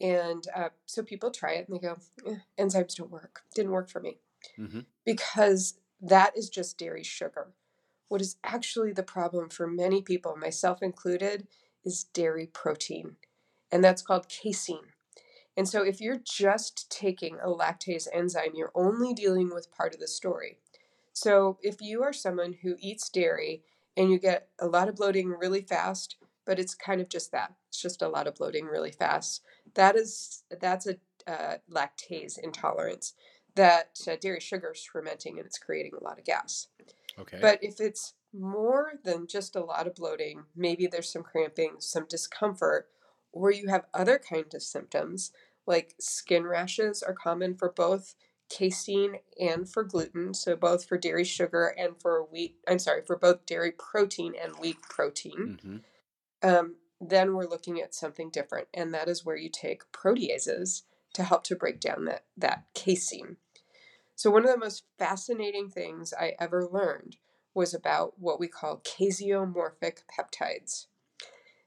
[0.00, 3.42] And uh, so people try it and they go, eh, enzymes don't work.
[3.54, 4.18] Didn't work for me.
[4.56, 7.48] Hmm Because that is just dairy sugar.
[8.08, 11.48] What is actually the problem for many people, myself included,
[11.84, 13.16] is dairy protein.
[13.72, 14.92] And that's called casein.
[15.56, 20.00] And so if you're just taking a lactase enzyme, you're only dealing with part of
[20.00, 20.58] the story.
[21.12, 23.62] So if you are someone who eats dairy
[23.96, 27.54] and you get a lot of bloating really fast, but it's kind of just that.
[27.68, 29.42] It's just a lot of bloating really fast.
[29.74, 33.14] That is that's a uh, lactase intolerance.
[33.56, 36.68] That uh, dairy sugar is fermenting and it's creating a lot of gas.
[37.18, 37.38] Okay.
[37.40, 42.06] But if it's more than just a lot of bloating, maybe there's some cramping, some
[42.08, 42.88] discomfort,
[43.32, 45.30] or you have other kinds of symptoms
[45.66, 48.14] like skin rashes are common for both
[48.50, 52.56] casein and for gluten, so both for dairy sugar and for wheat.
[52.68, 55.58] I'm sorry, for both dairy protein and wheat protein.
[55.62, 55.76] hmm
[56.42, 60.82] Um, then we're looking at something different, and that is where you take proteases
[61.14, 63.36] to help to break down that that casein.
[64.16, 67.16] So one of the most fascinating things I ever learned
[67.54, 70.86] was about what we call caseomorphic peptides.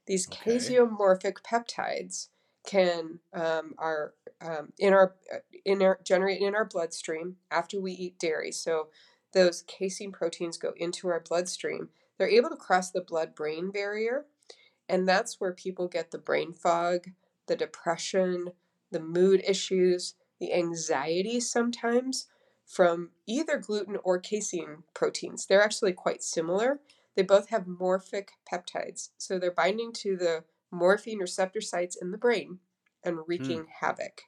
[0.06, 0.56] These Okay.
[0.56, 2.28] casomorphic peptides
[2.66, 7.92] can um, are um, in our uh, in our generate in our bloodstream after we
[7.92, 8.52] eat dairy.
[8.52, 8.88] So
[9.32, 11.90] those casein proteins go into our bloodstream.
[12.16, 14.26] They're able to cross the blood-brain barrier,
[14.88, 17.08] and that's where people get the brain fog,
[17.46, 18.52] the depression,
[18.90, 22.26] the mood issues, the anxiety sometimes
[22.68, 25.46] from either gluten or casein proteins.
[25.46, 26.80] They're actually quite similar.
[27.16, 32.18] They both have morphic peptides, so they're binding to the morphine receptor sites in the
[32.18, 32.58] brain
[33.02, 33.22] and hmm.
[33.26, 34.22] wreaking havoc.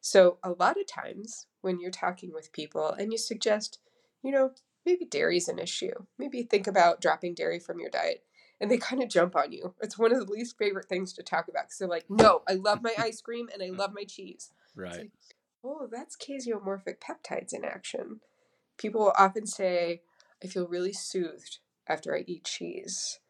[0.00, 3.80] So, a lot of times when you're talking with people and you suggest,
[4.22, 4.52] you know,
[4.86, 8.22] maybe dairy's an issue, maybe think about dropping dairy from your diet,
[8.60, 9.74] and they kind of jump on you.
[9.82, 12.52] It's one of the least favorite things to talk about because they're like, no, I
[12.52, 14.52] love my ice cream and I love my cheese.
[14.76, 14.92] Right.
[14.92, 15.10] like,
[15.66, 18.20] oh, that's caseomorphic peptides in action.
[18.78, 20.02] People will often say,
[20.42, 23.20] I feel really soothed after I eat cheese.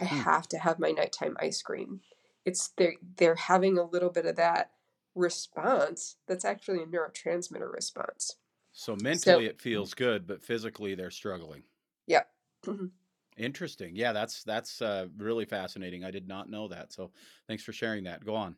[0.00, 0.24] I Hmm.
[0.24, 2.02] have to have my nighttime ice cream.
[2.44, 4.72] It's they're they're having a little bit of that
[5.14, 8.36] response that's actually a neurotransmitter response.
[8.70, 11.64] So So mentally it feels good, but physically they're struggling.
[12.06, 12.24] yeah.
[12.66, 12.90] Mhm.
[13.36, 13.96] Interesting.
[13.96, 16.04] Yeah, that's that's uh, really fascinating.
[16.04, 16.92] I did not know that.
[16.92, 17.12] So
[17.46, 18.24] thanks for sharing that.
[18.24, 18.56] Go on.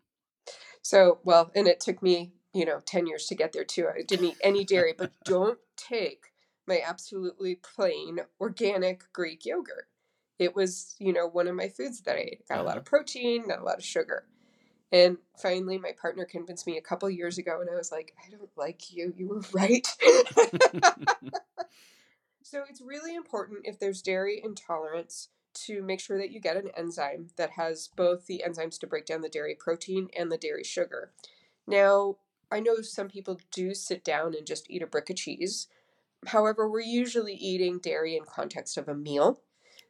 [0.82, 3.86] So well, and it took me, you know, 10 years to get there too.
[3.88, 6.32] I didn't eat any dairy, but don't take
[6.66, 9.86] my absolutely plain organic Greek yogurt.
[10.40, 12.48] It was, you know, one of my foods that I ate.
[12.48, 12.80] Got a lot Uh-huh.
[12.80, 14.26] of protein, not a lot of sugar.
[14.90, 18.30] And finally, my partner convinced me a couple years ago, and I was like, I
[18.30, 19.12] don't like you.
[19.16, 19.86] You were right.
[22.42, 25.28] so, it's really important if there's dairy intolerance
[25.66, 29.06] to make sure that you get an enzyme that has both the enzymes to break
[29.06, 31.12] down the dairy protein and the dairy sugar.
[31.66, 32.16] Now,
[32.50, 35.68] I know some people do sit down and just eat a brick of cheese.
[36.26, 39.40] However, we're usually eating dairy in context of a meal.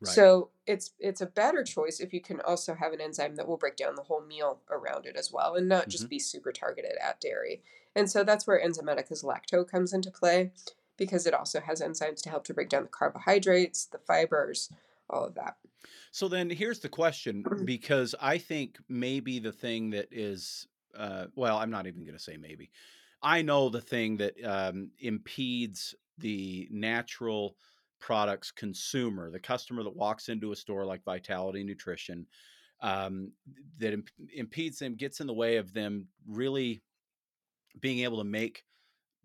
[0.01, 0.15] right.
[0.15, 3.57] So it's it's a better choice if you can also have an enzyme that will
[3.57, 6.53] break down the whole meal around it as well, and not just hmm be super
[6.53, 7.63] targeted at dairy.
[7.95, 10.53] And so that's where Enzymedica's lacto comes into play,
[10.97, 14.71] because it also has enzymes to help to break down the carbohydrates, the fibers,
[15.11, 15.57] all of that.
[16.11, 20.67] So then here's the question because I think maybe the thing that is,
[20.99, 22.71] uh, well, I'm not even going to say maybe.
[23.23, 27.57] I know the thing that um, impedes the natural
[28.01, 32.27] products consumer, the customer that walks into a store like Vitality Nutrition,
[32.81, 33.33] um,
[33.79, 36.83] that imp- impedes them, gets in the way of them really
[37.81, 38.65] being able to make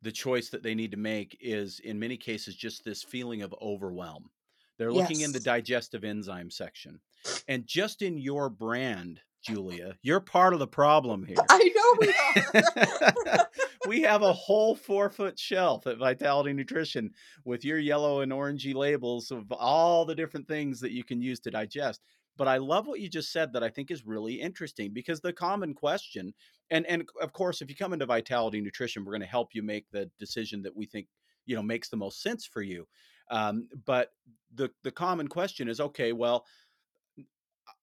[0.01, 3.55] the choice that they need to make is in many cases just this feeling of
[3.61, 4.29] overwhelm.
[4.77, 6.99] They're looking in the digestive enzyme section.
[7.47, 11.37] And just in your brand, Julia, you're part of the problem here.
[11.49, 13.49] I know we are.
[13.87, 17.11] we have a whole four foot shelf at Vitality Nutrition
[17.45, 21.39] with your yellow and orangey labels of all the different things that you can use
[21.41, 22.01] to digest.
[22.37, 25.33] But I love what you just said that I think is really interesting because the
[25.33, 26.33] common question,
[26.71, 29.61] and and of course, if you come into Vitality Nutrition, we're going to help you
[29.61, 31.07] make the decision that we think
[31.45, 32.87] you know makes the most sense for you.
[33.29, 34.09] Um, but
[34.55, 36.45] the the common question is, okay, well,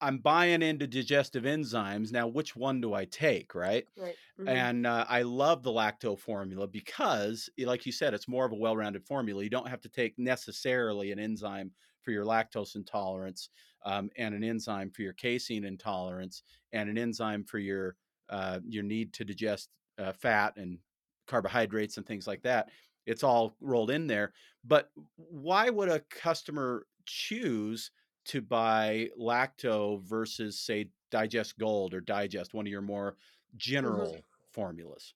[0.00, 2.12] I'm buying into digestive enzymes.
[2.12, 3.86] Now, which one do I take, right?
[3.96, 4.18] Right.
[4.36, 8.52] hmm And uh, I love the lacto formula because, like you said, it's more of
[8.52, 9.42] a well rounded formula.
[9.44, 13.50] You don't have to take necessarily an enzyme for your lactose intolerance
[13.84, 17.96] um, and an enzyme for your casein intolerance and an enzyme for your
[18.30, 20.78] uh, your need to digest uh, fat and
[21.26, 22.70] carbohydrates and things like that.
[23.06, 24.32] It's all rolled in there.
[24.64, 27.90] But why would a customer choose
[28.26, 33.16] to buy lacto versus, say, Digest Gold or Digest, one of your more
[33.56, 35.14] hmm general formulas?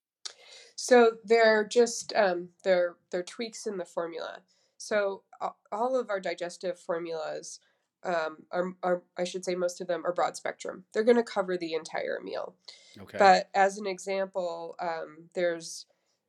[0.75, 4.41] So they're just um, they're they're tweaks in the formula.
[4.77, 5.23] So
[5.71, 7.59] all of our digestive formulas
[8.03, 10.85] um, are, are I should say most of them are broad spectrum.
[10.93, 12.55] They're going to cover the entire meal.
[12.99, 13.17] Okay.
[13.17, 15.85] But as an example, um, there's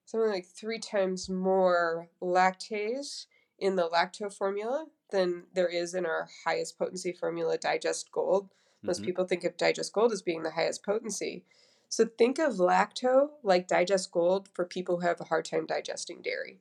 [0.07, 3.27] something like three times more lactase
[3.59, 8.51] in the lacto formula than there is in our highest potency formula, Digest Gold.
[8.87, 11.45] Most hmm people think of Digest Gold as being the highest potency.
[11.89, 16.23] So think of lacto like Digest Gold for people who have a hard time digesting
[16.23, 16.61] dairy.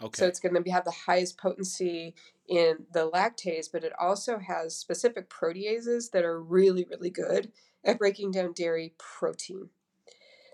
[0.00, 0.12] Okay.
[0.12, 2.14] So it's going to have the highest potency
[2.48, 7.52] in the lactase, but it also has specific proteases that are really, really good
[7.84, 9.70] at breaking down dairy protein.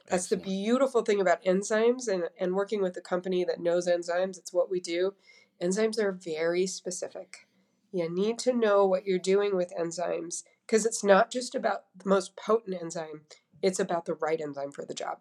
[0.08, 4.38] That's the beautiful thing about enzymes and, and working with a company that knows enzymes.
[4.38, 5.14] It's what we do.
[5.62, 7.48] Enzymes are very specific.
[7.92, 12.08] You need to know what you're doing with enzymes because it's not just about the
[12.08, 13.26] most potent enzyme,
[13.62, 15.20] it's about the right enzyme for the job.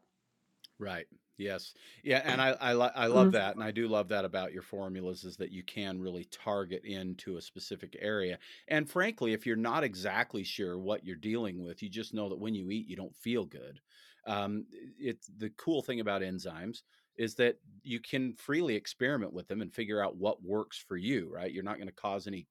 [0.78, 1.08] Right.
[1.38, 1.74] Yes.
[2.04, 2.22] Yeah.
[2.26, 3.32] And I I, I love Mhm.
[3.32, 6.84] that, and I do love that about your formulas is that you can really target
[6.84, 8.40] into a specific area.
[8.68, 12.40] And frankly, if you're not exactly sure what you're dealing with, you just know that
[12.40, 13.80] when you eat, you don't feel good.
[14.26, 16.84] Um, it's the cool thing about enzymes
[17.20, 21.30] is that you can freely experiment with them and figure out what works for you.
[21.32, 21.52] Right.
[21.52, 22.48] You're not going to cause any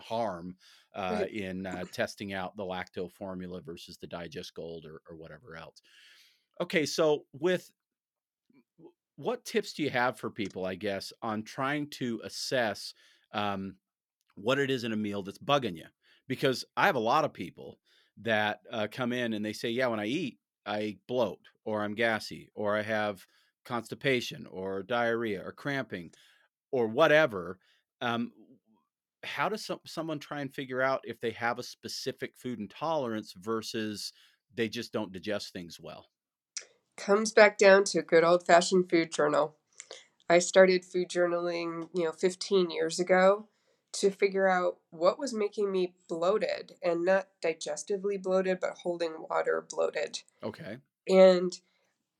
[0.00, 0.56] harm
[0.94, 1.30] uh, Right.
[1.30, 5.82] in uh, testing out the lacto formula versus the digest gold or, or whatever else.
[6.60, 7.72] Okay, so with
[9.16, 12.94] what tips do you have for people, I guess, on trying to assess
[13.32, 13.76] um,
[14.36, 15.86] what it is in a meal that's bugging you?
[16.28, 17.80] Because I have a lot of people
[18.18, 21.94] that uh, come in and they say, Yeah, when I eat, I bloat, or I'm
[21.94, 23.26] gassy, or I have
[23.64, 26.10] constipation, or diarrhea, or cramping,
[26.70, 27.58] or whatever.
[28.00, 28.32] Um,
[29.24, 33.34] how does some, someone try and figure out if they have a specific food intolerance
[33.36, 34.12] versus
[34.54, 36.06] they just don't digest things well?
[36.96, 39.56] Comes back down to a good old fashioned food journal.
[40.28, 43.48] I started food journaling, you know, 15 years ago
[43.92, 49.64] to figure out what was making me bloated and not digestively bloated, but holding water
[49.68, 50.20] bloated.
[50.42, 50.78] Okay.
[51.08, 51.52] And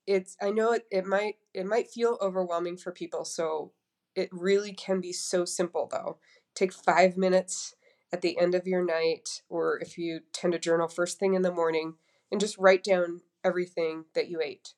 [0.06, 3.72] it's I know it, it might it might feel overwhelming for people, so
[4.14, 6.18] it really can be so simple though.
[6.54, 7.74] Take five minutes
[8.12, 11.42] at the end of your night, or if you tend to journal first thing in
[11.42, 11.94] the morning,
[12.30, 14.74] and just write down everything that you ate.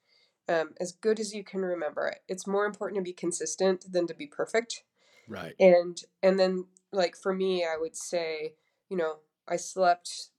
[0.49, 2.21] Um, as good as you can remember it.
[2.29, 4.85] It's more important to be consistent than to be perfect
[5.27, 5.55] Right.
[5.59, 8.55] and and then like for me i would say
[8.89, 10.31] you know i slept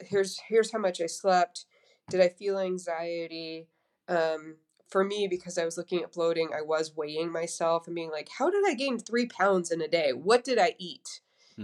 [0.00, 1.64] here's here's how much i slept
[2.10, 3.68] did i feel anxiety
[4.08, 4.56] um
[4.88, 8.28] for me because i was looking at bloating i was weighing myself and being like
[8.38, 10.12] how did i gain three pounds in a day?
[10.12, 11.20] What did i eat?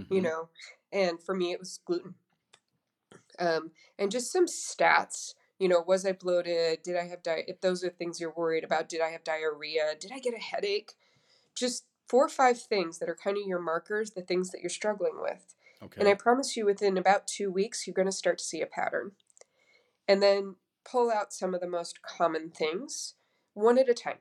[0.09, 0.49] You hmm know?
[0.91, 2.15] And for me it was gluten.
[3.39, 6.81] Um and just some stats you know was i bloated?
[6.83, 9.95] Did i have di- if those are things you're worried about did i have diarrhea?
[9.99, 10.93] Did i get a headache?
[11.55, 14.69] Just four or five things that are kind of your markers, the things that you're
[14.69, 15.55] struggling with.
[15.81, 16.01] Okay.
[16.01, 18.65] And I promise you, within about two weeks, you're going to start to see a
[18.65, 19.13] pattern.
[20.09, 23.15] And then pull out some of the most common things
[23.53, 24.19] one at a time.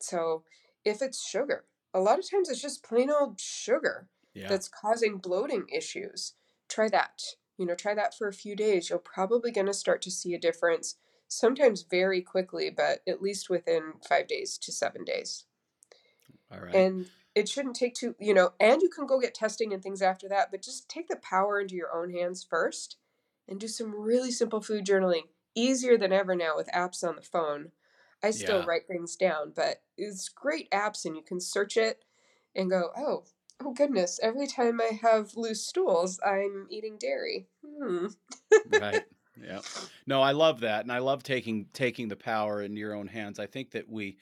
[0.00, 0.44] So
[0.84, 4.48] if it's sugar, a lot of times it's just plain old sugar Yeah.
[4.48, 6.34] that's causing bloating issues.
[6.68, 7.22] Try that.
[7.56, 8.88] You know, try that for a few days.
[8.90, 10.96] You're probably going to start to see a difference,
[11.26, 15.44] sometimes very quickly, but at least within five days to seven days
[16.52, 16.74] All right.
[16.74, 20.02] and it shouldn't take too you know and you can go get testing and things
[20.02, 22.96] after that but just take the power into your own hands first
[23.48, 25.24] and do some really simple food journaling
[25.58, 27.70] easier than ever now with apps on the phone
[28.22, 28.64] i still Yeah.
[28.64, 32.04] write things down but it's great apps and you can search it
[32.54, 33.24] and go oh
[33.60, 38.06] oh goodness every time i have loose stools i'm eating dairy hmm.
[38.70, 39.04] Right.
[39.40, 39.60] Yeah.
[40.04, 43.38] No, I love that, and I love taking taking the power in your own hands.
[43.38, 44.18] I think that we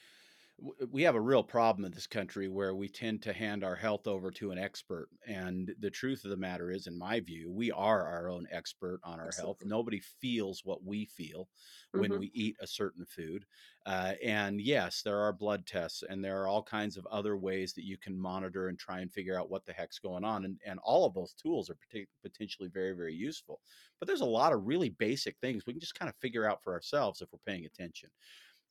[0.88, 4.07] we have a real problem in this country where we tend to hand our health
[4.07, 5.11] over to an expert.
[5.26, 9.00] And the truth of the matter is, in my view, we are our own expert
[9.04, 9.59] on our health.
[9.62, 11.50] Nobody feels what we feel
[11.92, 13.44] when hmm we eat a certain food.
[13.84, 17.74] Uh, and yes, there are blood tests and there are all kinds of other ways
[17.74, 20.46] that you can monitor and try and figure out what the heck's going on.
[20.46, 21.76] And, and all of those tools are
[22.22, 23.61] potentially very, very useful.
[23.98, 26.62] But there's a lot of really basic things we can just kind of figure out
[26.62, 28.09] for ourselves if we're paying attention.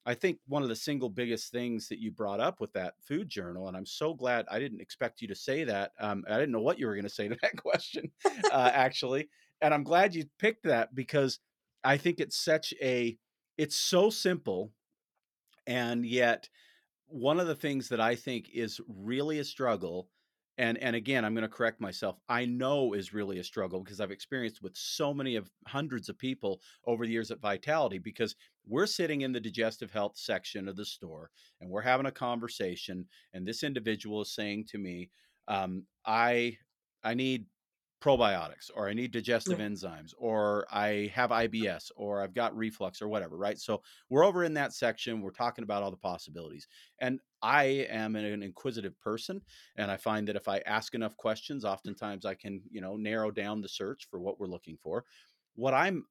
[0.05, 3.27] I think one of the single biggest things that you brought up with that food
[3.27, 5.91] journal, and I'm so glad I didn't expect you to say that.
[5.99, 9.29] Um, I didn't know what you were going to say to that question, uh, actually,
[9.61, 11.39] and I'm glad you picked that because
[11.83, 13.17] I think it's such a,
[13.57, 14.71] it's so simple,
[15.67, 16.49] and yet
[17.07, 20.09] one of the things that I think is really a struggle,
[20.57, 22.17] and and again, I'm going to correct myself.
[22.29, 26.17] I know is really a struggle because I've experienced with so many of hundreds of
[26.17, 27.97] people over the years at Vitality.
[27.99, 28.35] Because
[28.65, 31.29] we're sitting in the digestive health section of the store
[31.61, 35.09] and we're having a conversation, and this individual is saying to me,
[35.47, 36.57] um, "I
[37.03, 37.45] I need
[38.05, 39.65] probiotics or I need digestive Yeah.
[39.67, 43.57] enzymes or I have IBS or I've got reflux or whatever, right?
[43.59, 45.21] So we're over in that section.
[45.21, 46.67] We're talking about all the possibilities.
[46.99, 49.41] And I am an inquisitive person.
[49.75, 51.93] And I find that if I ask enough questions, mm.
[51.93, 55.05] oftentimes I can, you know, narrow down the search for what we're looking for.
[55.55, 56.05] What I'm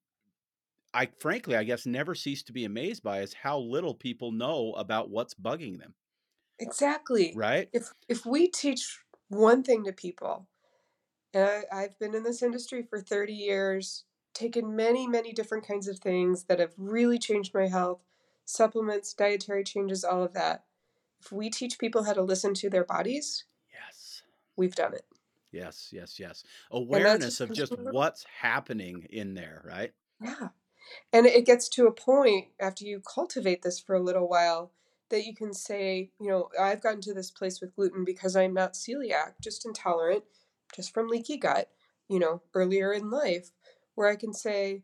[0.95, 4.73] I frankly, I guess, never cease to be amazed by is how little people know
[4.75, 5.95] about what's bugging them,
[6.59, 7.35] Exactly.
[7.35, 7.71] right?
[7.73, 10.49] If if we teach one thing to people,
[11.35, 15.89] and I, I've been in this industry for 30 years, taken many, many different kinds
[15.89, 18.01] of things that have really changed my health,
[18.45, 20.65] supplements, dietary changes, all of that.
[21.21, 24.23] If we teach people how to listen to their bodies, Yes.
[24.57, 25.07] we've done it.
[25.53, 26.45] Yes, yes, yes.
[26.71, 29.93] Awareness of just what's happening in there, right?
[30.21, 30.49] Yeah.
[31.13, 34.73] And it gets to a point after you cultivate this for a little while
[35.11, 38.53] that you can say, you know, I've gotten to this place with gluten because I'm
[38.53, 40.25] not celiac, just intolerant,
[40.75, 41.71] just from leaky gut,
[42.09, 43.51] you know, earlier in life,
[43.95, 44.83] where I can say,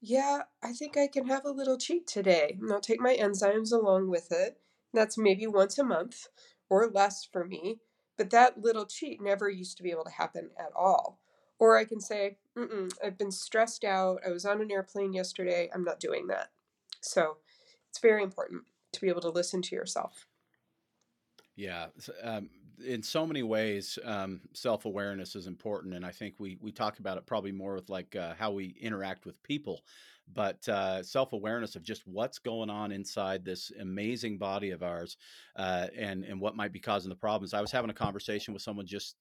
[0.00, 2.56] yeah, I think I can have a little cheat today.
[2.60, 4.58] And I'll take my enzymes along with it.
[4.94, 6.28] That's maybe once a month
[6.70, 7.80] or less for me.
[8.16, 11.20] But that little cheat never used to be able to happen at all.
[11.58, 12.38] Or I can say,
[13.02, 14.20] I've been stressed out.
[14.26, 15.68] I was on an airplane yesterday.
[15.74, 16.50] I'm not doing that.
[17.00, 17.38] So
[17.90, 18.62] it's very important
[18.92, 20.26] to be able to listen to yourself.
[21.56, 21.86] Yeah,
[22.22, 22.50] um,
[22.86, 26.98] in so many ways, um, self awareness is important, and I think we we talk
[26.98, 29.82] about it probably more with like uh, how we interact with people,
[30.32, 35.16] but uh, self awareness of just what's going on inside this amazing body of ours,
[35.56, 37.54] uh, and and what might be causing the problems.
[37.54, 39.16] I was having a conversation with someone just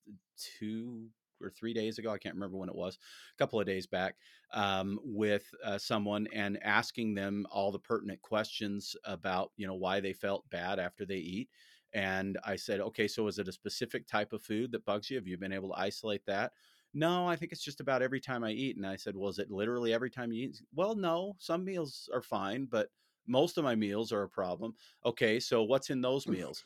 [0.60, 1.08] two
[1.41, 2.12] or three days ago.
[2.12, 4.16] I can't remember when it was, a couple of days back,
[4.53, 9.99] um, with uh, someone and asking them all the pertinent questions about you know why
[9.99, 11.49] they felt bad after they eat
[11.98, 15.18] and I said, okay, so is it a specific type of food that bugs you?
[15.18, 16.52] Have you been able to isolate that?
[16.93, 18.78] No, I think it's just about every time I eat.
[18.78, 20.62] And I said, well, is it literally every time you eat?
[20.76, 22.89] Well, no, some meals are fine, but
[23.26, 24.76] most of my meals are a problem.
[25.06, 26.64] Okay, so what's in those meals?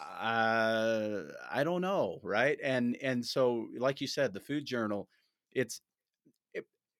[0.00, 2.58] Uh, I don't know, right?
[2.60, 5.08] And and so, like you said, the food journal,
[5.52, 5.93] it's it,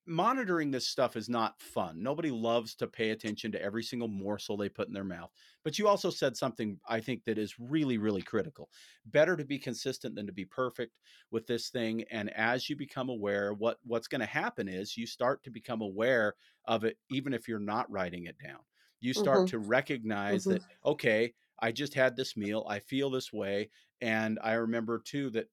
[0.07, 2.01] monitoring this stuff is not fun.
[2.01, 5.31] Nobody loves to pay attention to every single morsel they put in their mouth.
[5.63, 8.69] But you also said something I think that is really, really critical.
[9.05, 10.99] Better to be consistent than to be perfect
[11.31, 12.03] with this thing.
[12.11, 15.81] And as you become aware, what what's going to happen is you start to become
[15.81, 16.35] aware
[16.65, 18.59] of it, even if you're not writing it down.
[18.99, 19.47] You start Mm-hmm.
[19.47, 20.55] to recognize Mm-hmm.
[20.55, 22.65] that, okay, I just had this meal.
[22.67, 23.69] I feel this way.
[24.01, 25.47] And I remember too that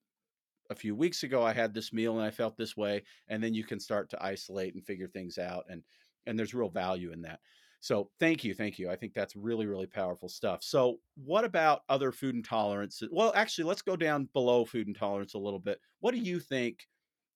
[0.73, 3.55] a few weeks ago I had this meal and I felt this way and then
[3.55, 5.83] you can start to isolate and figure things out and
[6.27, 7.41] and there's real value in that.
[7.81, 8.89] So thank you, thank you.
[8.89, 10.62] I think that's really really powerful stuff.
[10.62, 13.09] So what about other food intolerances?
[13.11, 15.81] Well, actually, let's go down below food intolerance a little bit.
[16.01, 16.89] What do you think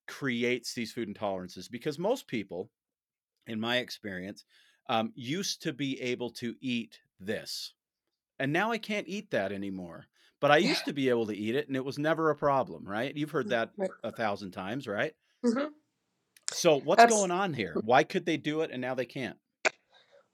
[0.08, 1.70] creates these food intolerances?
[1.70, 2.70] Because most people,
[3.46, 4.44] in my experience,
[4.88, 7.74] um, used to be able to eat this
[8.38, 10.06] and now I can't eat that anymore.
[10.40, 10.68] But I Yeah.
[10.70, 13.16] used to be able to eat it and it was never a problem, right?
[13.16, 13.90] You've heard that Right.
[14.04, 15.14] a thousand times, right?
[15.44, 15.68] Mm-hmm.
[16.52, 17.80] So what's Abs- going on here?
[17.84, 19.38] Why could they do it and now they can't?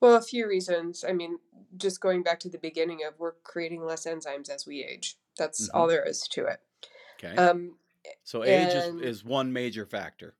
[0.01, 1.05] well, a few reasons.
[1.09, 1.39] I mean,
[1.77, 5.17] just going back to the beginning of we're creating less enzymes as we age.
[5.39, 6.61] That's hmm all there is to it.
[7.19, 7.37] Okay.
[7.37, 7.77] Um,
[8.25, 10.35] So age is, is one major factor.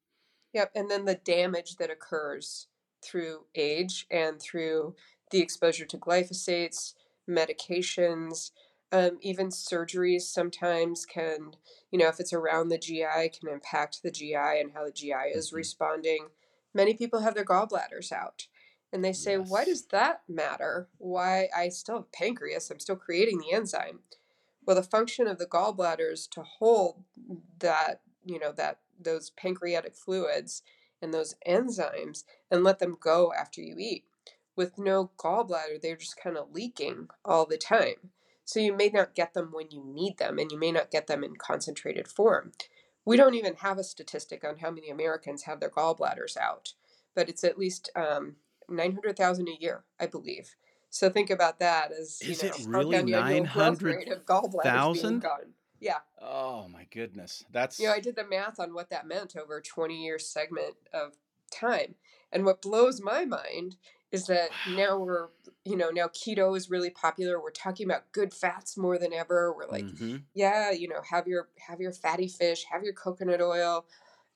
[0.53, 2.67] Yep, and then the damage that occurs
[3.03, 4.95] through age and through
[5.31, 6.95] the exposure to glyphosates,
[7.29, 8.51] medications,
[8.93, 11.57] um, even surgeries sometimes can,
[11.91, 15.33] you know, if it's around the GI, can impact the GI and how the GI
[15.35, 16.29] is hmm responding.
[16.75, 18.47] Many people have their gallbladders out.
[18.93, 20.89] And they say, why does that matter?
[20.99, 24.01] Why I still have pancreas, I'm still creating the enzyme.
[24.67, 27.03] Well, the function of the gallbladder is to hold
[27.59, 30.63] that, you know, that those pancreatic fluids
[31.01, 34.05] and those enzymes and let them go after you eat.
[34.55, 38.11] With no gallbladder, they're just kind of leaking all the time.
[38.53, 41.07] So you may not get them when you need them, and you may not get
[41.07, 42.53] them in concentrated form.
[43.03, 46.75] We don't even have a statistic on how many Americans have their gallbladders out,
[47.15, 48.37] but it's at least um,
[48.69, 50.55] 900,000 a year, I believe.
[50.91, 54.93] So think about that as, you Is know, it really annual growth rate of gallbladders
[54.93, 55.55] being 900,000?
[55.81, 56.01] Yeah.
[56.21, 57.47] Oh my goodness.
[57.81, 60.75] You know, I did the math on what that meant over a 20 year segment
[60.93, 61.15] of
[61.51, 61.95] time.
[62.31, 63.77] And what blows my mind
[64.13, 64.75] is that wow.
[64.77, 65.29] now we're,
[65.65, 67.41] you know, now keto is really popular.
[67.43, 69.55] We're talking about good fats more than ever.
[69.57, 70.17] We're like, Mm-hmm.
[70.35, 73.87] yeah, you know, have your have your fatty fish, have your coconut oil,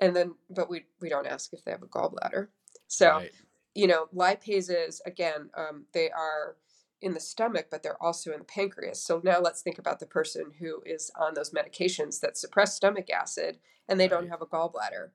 [0.00, 2.48] and then but we we don't ask if they have a gallbladder.
[2.88, 3.32] So, Right.
[3.74, 6.56] you know, lipases again, um, they are
[7.02, 9.04] in the stomach, but they're also in the pancreas.
[9.04, 13.10] So now let's think about the person who is on those medications that suppress stomach
[13.10, 13.58] acid
[13.88, 15.10] and they don't have a gallbladder.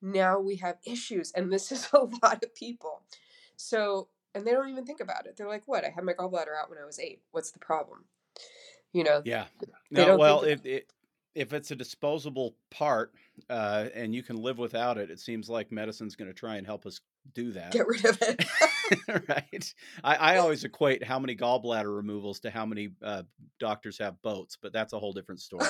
[0.00, 3.02] Now we have issues, and this is a lot of people.
[3.56, 5.36] So, and they don't even think about it.
[5.36, 5.84] They're like, "What?
[5.84, 7.22] I had my gallbladder out when I was eight.
[7.32, 8.04] What's the problem?"
[8.92, 9.46] You know, Yeah.
[9.90, 10.92] No, well, if it,
[11.34, 13.12] if it's a disposable part
[13.50, 16.66] uh, and you can live without it, it seems like medicine's going to try and
[16.66, 17.00] help us
[17.34, 17.72] do that.
[17.72, 18.44] Get rid of it.
[19.28, 19.74] right.
[20.02, 23.24] I, I always equate how many gallbladder removals to how many uh,
[23.60, 25.66] doctors have boats, but that's a whole different story.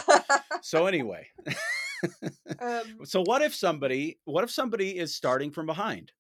[0.63, 1.27] So anyway,
[2.61, 6.13] um, so what if somebody what if somebody is starting from behind?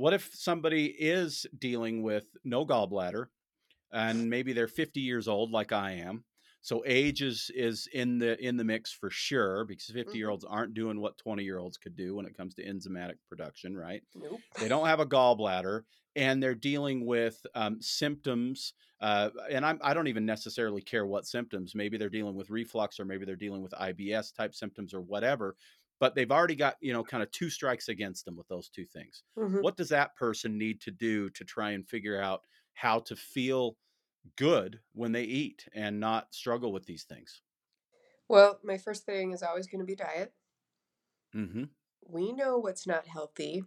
[0.00, 3.26] What if somebody is dealing with no gallbladder
[3.92, 6.24] and maybe they're 50 years old like I am.
[6.62, 10.30] So age is is in the in the mix for sure because 50 year mhm.
[10.30, 13.76] olds aren't doing what 20 year olds could do when it comes to enzymatic production,
[13.76, 14.02] right?
[14.14, 14.40] Nope.
[14.58, 15.82] They don't have a gallbladder
[16.16, 18.72] and they're dealing with um, symptoms.
[19.00, 21.74] Uh, and I'm, I don't even necessarily care what symptoms.
[21.74, 25.56] Maybe they're dealing with reflux or maybe they're dealing with IBS type symptoms or whatever.
[26.00, 28.86] But they've already got, you know, kind of two strikes against them with those two
[28.86, 29.22] things.
[29.36, 32.42] hmm What does that person need to do to try and figure out
[32.74, 33.78] how to feel
[34.36, 37.42] good when they eat and not struggle with these things?
[38.28, 40.34] Well, my first thing is always going to be diet.
[41.32, 41.64] hmm
[42.06, 43.64] We know what's not healthy.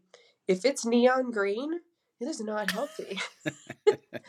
[0.48, 1.82] If it's neon green,
[2.20, 3.20] it is not healthy.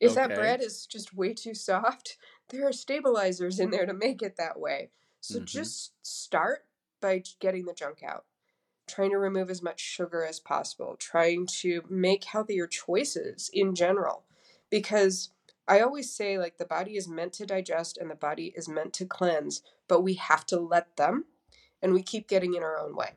[0.00, 2.16] If that bread is just way too soft,
[2.48, 4.90] there are stabilizers in there to make it that way.
[5.20, 6.66] So hmm just start
[7.04, 8.24] by getting the junk out,
[8.88, 14.24] trying to remove as much sugar as possible, trying to make healthier choices in general.
[14.70, 15.28] Because
[15.68, 18.94] I always say, like, the body is meant to digest and the body is meant
[18.94, 21.26] to cleanse, but we have to let them,
[21.82, 23.12] and we keep getting in our own way.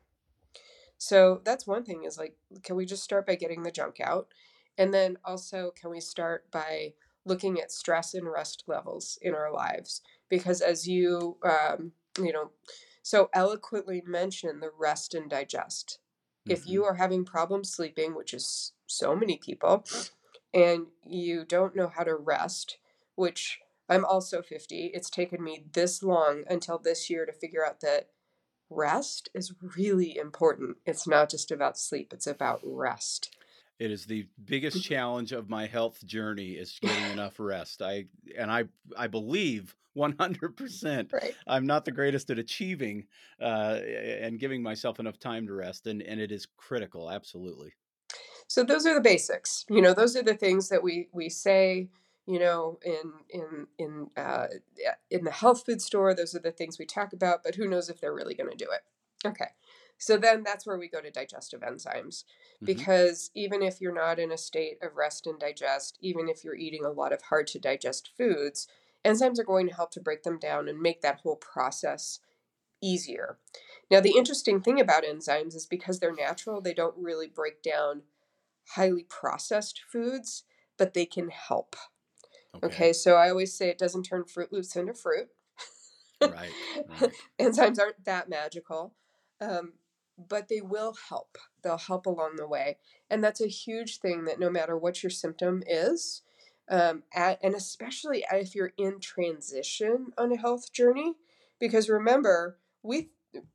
[0.98, 4.28] So that's one thing is like, can we just start by getting the junk out?
[4.76, 6.92] And then also, can we start by
[7.24, 10.02] looking at stress and rest levels in our lives?
[10.28, 12.50] Because as you, um, you know,
[13.08, 15.98] so eloquently mentioned the rest and digest.
[16.46, 19.86] If hmm you are having problems sleeping, which is so many people,
[20.52, 22.76] and you don't know how to rest,
[23.14, 27.80] which I'm also 50, it's taken me this long until this year to figure out
[27.80, 28.10] that
[28.70, 30.78] rest is really important.
[30.86, 33.37] It's not just about sleep, it's about rest.
[33.78, 37.82] It is the biggest challenge of my health journey is getting enough rest.
[37.82, 38.06] I
[38.36, 38.64] and I
[38.96, 41.34] I believe 100% Right.
[41.46, 43.06] I'm not the greatest at achieving
[43.40, 47.10] uh, and giving myself enough time to rest, and and it is critical.
[47.10, 47.74] Absolutely.
[48.46, 49.66] So those are the basics.
[49.68, 51.88] You know, those are the things that we we say.
[52.26, 54.48] You know, in in in uh,
[55.10, 57.42] in the health food store, those are the things we talk about.
[57.42, 58.82] But who knows if they're really going to do it?
[59.26, 59.48] Okay,
[59.98, 62.24] so then that's where we go to digestive enzymes,
[62.60, 66.44] hmm because even if you're not in a state of rest and digest, even if
[66.44, 68.68] you're eating a lot of hard to digest foods,
[69.04, 72.20] enzymes are going to help to break them down and make that whole process
[72.80, 73.38] easier.
[73.90, 78.02] Now, the interesting thing about enzymes is because they're natural, they don't really break down
[78.70, 80.44] highly processed foods,
[80.76, 81.74] but they can help.
[82.54, 82.66] Okay.
[82.66, 85.28] Okay, so I always say it doesn't turn Fruit Loops into fruit.
[86.20, 86.50] Right.
[87.00, 87.12] Right.
[87.38, 88.94] Enzymes aren't that magical,
[89.40, 89.74] um,
[90.28, 91.38] but they will help.
[91.62, 92.78] They'll help along the way.
[93.10, 96.22] And that's a huge thing that no matter what your symptom is,
[96.70, 101.14] um, at, and especially if you're in transition on a health journey,
[101.60, 103.10] because remember, we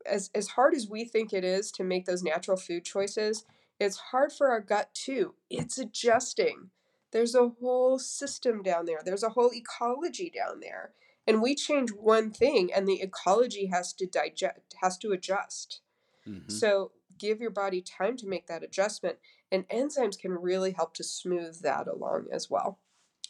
[0.05, 3.45] as as hard as we think it is to make those natural food choices,
[3.79, 5.35] it's hard for our gut too.
[5.49, 6.69] It's adjusting.
[7.11, 9.01] There's a whole system down there.
[9.05, 10.93] There's a whole ecology down there.
[11.27, 15.81] And we change one thing and the ecology has to digest has to adjust.
[16.25, 19.17] Hmm So give your body time to make that adjustment.
[19.51, 22.79] And enzymes can really help to smooth that along as well.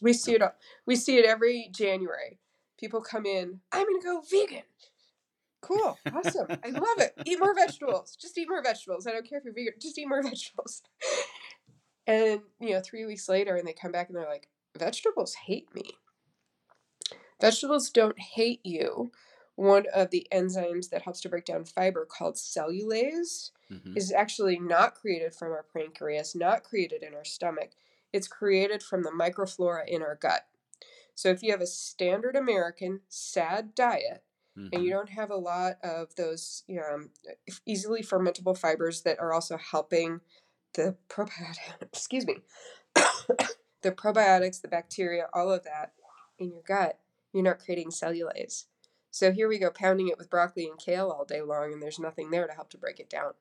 [0.01, 0.41] We see it.
[0.85, 2.39] We see it every January.
[2.79, 3.61] People come in.
[3.71, 4.63] I'm going to go vegan.
[5.61, 6.47] Cool, awesome.
[6.63, 7.15] I love it.
[7.23, 8.17] Eat more vegetables.
[8.19, 9.07] Just eat more vegetables.
[9.07, 9.73] I don't care if you're vegan.
[9.79, 10.81] Just eat more vegetables.
[12.05, 15.73] And you know, three weeks later, and they come back and they're like, "Vegetables hate
[15.73, 15.83] me."
[17.39, 19.11] Vegetables don't hate you.
[19.55, 24.57] One of the enzymes that helps to break down fiber, called cellulase, hmm is actually
[24.59, 27.71] not created from our pancreas, not created in our stomach.
[28.11, 30.47] It's created from the microflora in our gut.
[31.15, 34.23] So if you have a standard American SAD diet
[34.71, 37.09] and you hmm don't have a lot of those you know, um,
[37.65, 40.21] easily fermentable fibers that are also helping
[40.73, 42.37] the probiotic, excuse me,
[43.81, 45.93] the probiotics, the bacteria, all of that
[46.39, 46.99] in your gut,
[47.33, 48.65] you're not creating cellulase.
[49.13, 51.99] So here we go pounding it with broccoli and kale all day long, and there's
[51.99, 53.35] nothing there to help to break it down.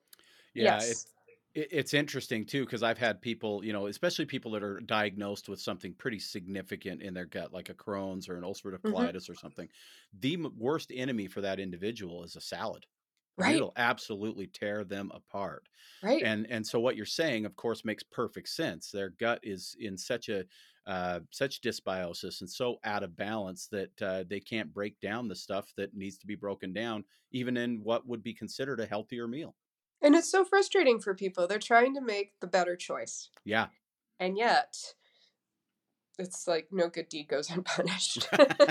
[0.55, 0.85] Yeah, Yes.
[0.85, 1.07] it's
[1.55, 5.61] it's interesting too because I've had people, you know, especially people that are diagnosed with
[5.61, 9.35] something pretty significant in their gut, like a Crohn's or an ulcerative hmm colitis or
[9.35, 9.69] something.
[10.15, 12.87] The worst enemy for that individual is a salad.
[13.37, 13.67] Right.
[13.67, 15.69] it'll absolutely tear them apart.
[16.03, 16.29] Right.
[16.29, 18.91] And and so what you're saying, of course, makes perfect sense.
[18.91, 20.47] Their gut is in such a
[20.87, 25.35] uh, such dysbiosis and so out of balance that uh, they can't break down the
[25.37, 29.29] stuff that needs to be broken down, even in what would be considered a healthier
[29.29, 29.55] meal.
[30.01, 31.47] And it's so frustrating for people.
[31.47, 33.31] They're trying to make the better choice.
[33.45, 33.69] Yeah.
[34.19, 34.95] And yet,
[36.19, 38.29] it's like no good deed goes unpunished.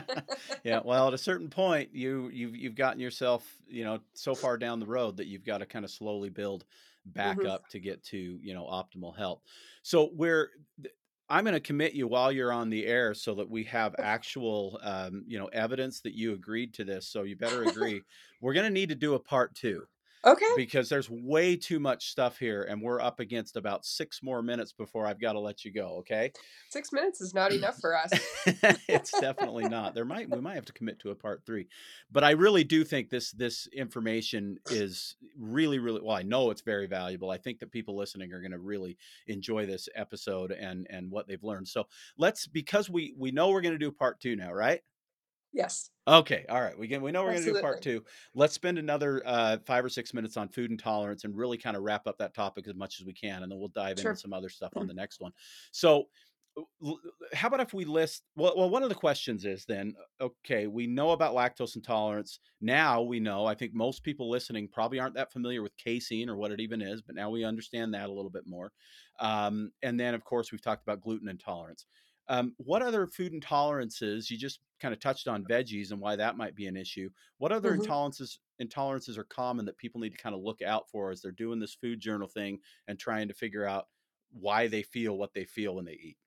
[0.64, 0.82] yeah.
[0.84, 4.80] Well, at a certain point, you you've you've gotten yourself, you know, so far down
[4.80, 6.66] the road that you've got to kind of slowly build
[7.06, 9.42] back hmm up to get to, you know, optimal health.
[9.82, 10.52] So we're
[10.82, 10.94] th-
[11.32, 14.80] I'm going to commit you while you're on the air so that we have actual,
[14.84, 17.08] um, you know, evidence that you agreed to this.
[17.08, 18.02] So you better agree.
[18.42, 19.86] We're going to need to do a part two
[20.26, 20.46] Okay.
[20.56, 24.72] because there's way too much stuff here, and we're up against about six more minutes
[24.72, 25.98] before I've got to let you go.
[26.00, 26.32] Okay.
[26.70, 28.12] Six minutes is not enough for us.
[28.88, 29.96] it's definitely not.
[29.96, 31.68] There might we might have to commit to a part three,
[32.12, 36.16] but I really do think this this information is really really well.
[36.16, 37.32] I know it's very valuable.
[37.32, 38.98] I think that people listening are going to really
[39.28, 41.68] enjoy this episode and and what they've learned.
[41.68, 44.82] So let's because we we know we're going to do part two now, right?
[45.54, 45.92] Yes.
[46.08, 46.78] Okay, all right.
[46.78, 48.04] We can we know we're going to do part two.
[48.34, 51.84] Let's spend another uh, five or six minutes on food intolerance and really kind of
[51.84, 54.34] wrap up that topic as much as we can, and then we'll dive into some
[54.34, 55.32] other stuff on the next one.
[55.72, 56.06] So,
[57.34, 58.24] how about if we list?
[58.36, 62.40] Well, well, one of the questions is then, okay, we know about lactose intolerance.
[62.60, 63.46] Now we know.
[63.46, 66.82] I think most people listening probably aren't that familiar with casein or what it even
[66.82, 68.74] is, but now we understand that a little bit more.
[69.20, 71.86] Um, and then, of course, we've talked about gluten intolerance.
[72.32, 74.30] Um, what other food intolerances?
[74.32, 77.10] You just kind of touched on veggies and why that might be an issue.
[77.40, 80.90] What other hmm intolerances intolerances are common that people need to kind of look out
[80.90, 83.90] for as they're doing this food journal thing and trying to figure out
[84.32, 86.18] why they feel what they feel when they eat?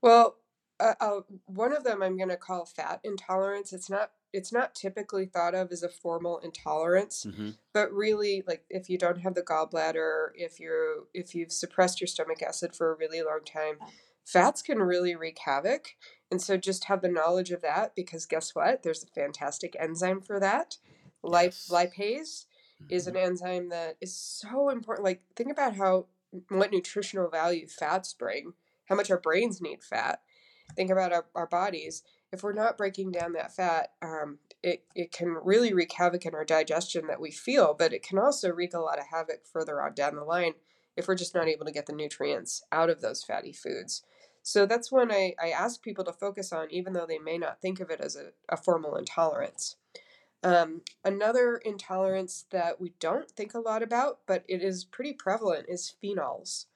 [0.00, 0.38] Well,
[0.80, 3.72] uh, uh, one of them I'm going to call fat intolerance.
[3.72, 8.64] It's not it's not typically thought of as a formal intolerance, hmm but really like
[8.70, 12.92] if you don't have the gallbladder, if you're if you've suppressed your stomach acid for
[12.92, 13.78] a really long time,
[14.24, 15.96] fats can really wreak havoc.
[16.30, 18.82] And so just have the knowledge of that because guess what?
[18.82, 20.78] There's a fantastic enzyme for that.
[21.22, 22.46] Lip- lipase
[22.88, 25.04] is an enzyme that is so important.
[25.04, 26.06] Like think about how
[26.48, 28.54] what nutritional value fats bring,
[28.86, 30.20] how much our brains need fat.
[30.74, 32.02] Think about our, our bodies.
[32.32, 36.34] If we're not breaking down that fat, um, it, it can really wreak havoc in
[36.34, 39.82] our digestion that we feel, but it can also wreak a lot of havoc further
[39.82, 40.54] on down the line
[40.96, 44.02] if we're just not able to get the nutrients out of those fatty foods.
[44.42, 47.60] So that's when I, I ask people to focus on, even though they may not
[47.60, 49.76] think of it as a, a formal intolerance.
[50.42, 55.66] Um, another intolerance that we don't think a lot about, but it is pretty prevalent,
[55.68, 56.66] is phenols.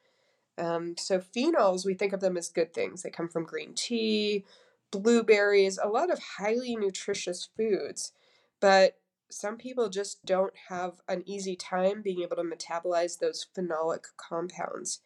[0.57, 3.03] Um, so phenols, we think of them as good things.
[3.03, 4.45] They come from green tea,
[4.93, 8.13] blueberries, a lot of highly nutritious foods.
[8.61, 8.97] But
[9.31, 15.01] some people just don't have an easy time being able to metabolize those phenolic compounds.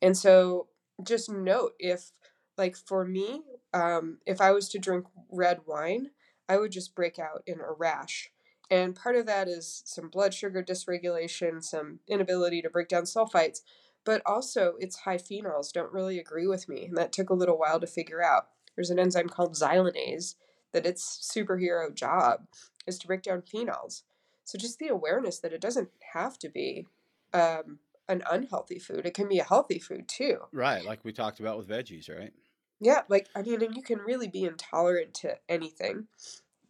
[0.00, 0.68] And so
[1.02, 2.12] just note if,
[2.56, 3.42] like for me,
[3.74, 6.10] um, if I was to drink red wine,
[6.48, 8.30] I would just break out in a rash.
[8.70, 13.60] And part of that is some blood sugar dysregulation, some inability to break down sulfites,
[14.04, 16.86] but also its high phenols don't really agree with me.
[16.86, 18.48] And that took a little while to figure out.
[18.74, 20.34] There's an enzyme called xylanase
[20.72, 22.46] that its superhero job
[22.88, 24.02] is to break down phenols.
[24.44, 26.86] So just the awareness that it doesn't have to be
[27.32, 27.78] um,
[28.08, 29.04] an unhealthy food.
[29.04, 30.38] It can be a healthy food too.
[30.52, 32.32] Right, like we talked about with veggies, right?
[32.80, 36.06] Yeah, like I mean, and you can really be intolerant to anything.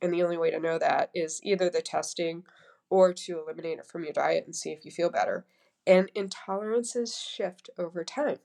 [0.03, 2.45] And the only way to know that is either the testing
[2.91, 5.45] or to eliminate it from your diet and see if you feel better.
[5.87, 8.39] and intolerances shift over time.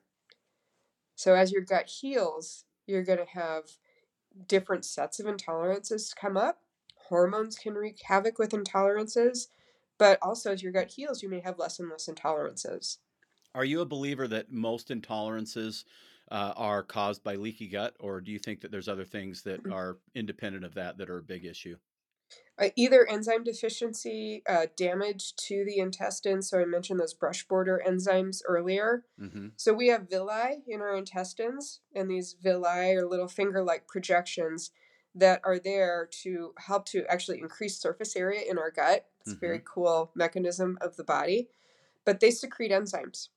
[1.16, 3.64] So as your gut heals, you're going to have
[4.48, 6.62] different sets of intolerances come up.
[7.10, 9.50] Hormones can wreak havoc with intolerances,
[9.98, 12.98] but also as your gut heals, you may have less and less intolerances.
[13.56, 15.86] Are you a believer that most intolerances
[16.30, 19.64] uh, are caused by leaky gut, or do you think that there's other things that
[19.66, 19.72] Mm.
[19.72, 21.78] are independent of that that are a big issue?
[22.58, 26.50] Uh, either enzyme deficiency, uh, damage to the intestines.
[26.50, 29.06] So I mentioned those brush border enzymes earlier.
[29.18, 34.72] hmm So we have villi in our intestines, and these villi are little finger-like projections
[35.16, 39.06] that are there to help to actually increase surface area in our gut.
[39.22, 41.50] It's a very cool mechanism of the body,
[42.04, 43.30] but they secrete enzymes.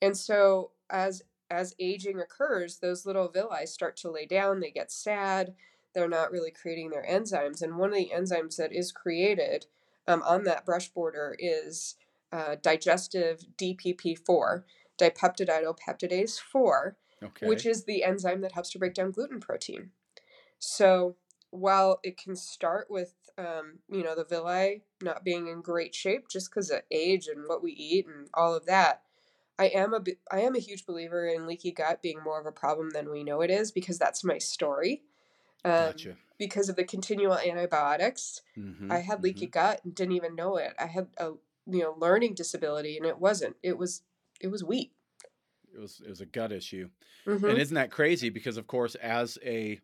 [0.00, 4.90] And so as as aging occurs, those little villi start to lay down, they get
[4.90, 5.54] sad,
[5.94, 7.62] they're not really creating their enzymes.
[7.62, 9.66] And one of the enzymes that is created
[10.08, 11.94] um, on that brush border is
[12.32, 14.64] uh, digestive DPP4,
[14.98, 17.46] dipeptidylpeptidase 4, Okay.
[17.46, 19.90] which is the enzyme that helps to break down gluten protein.
[20.58, 21.16] So
[21.50, 26.28] while it can start with, um, you know, the villi not being in great shape
[26.28, 29.02] just because of age and what we eat and all of that,
[29.58, 30.00] I am a
[30.30, 33.24] I am a huge believer in leaky gut being more of a problem than we
[33.24, 35.02] know it is because that's my story.
[35.64, 36.16] Um, Gotcha.
[36.38, 40.74] because of the continual antibiotics, hmm I had leaky gut and didn't even know it.
[40.78, 41.32] I had a
[41.66, 43.56] you know learning disability and it wasn't.
[43.62, 44.02] It was
[44.40, 44.92] it was wheat.
[45.74, 46.88] It was it was a gut issue,
[47.24, 48.30] hmm and isn't that crazy?
[48.30, 49.80] Because of course, as a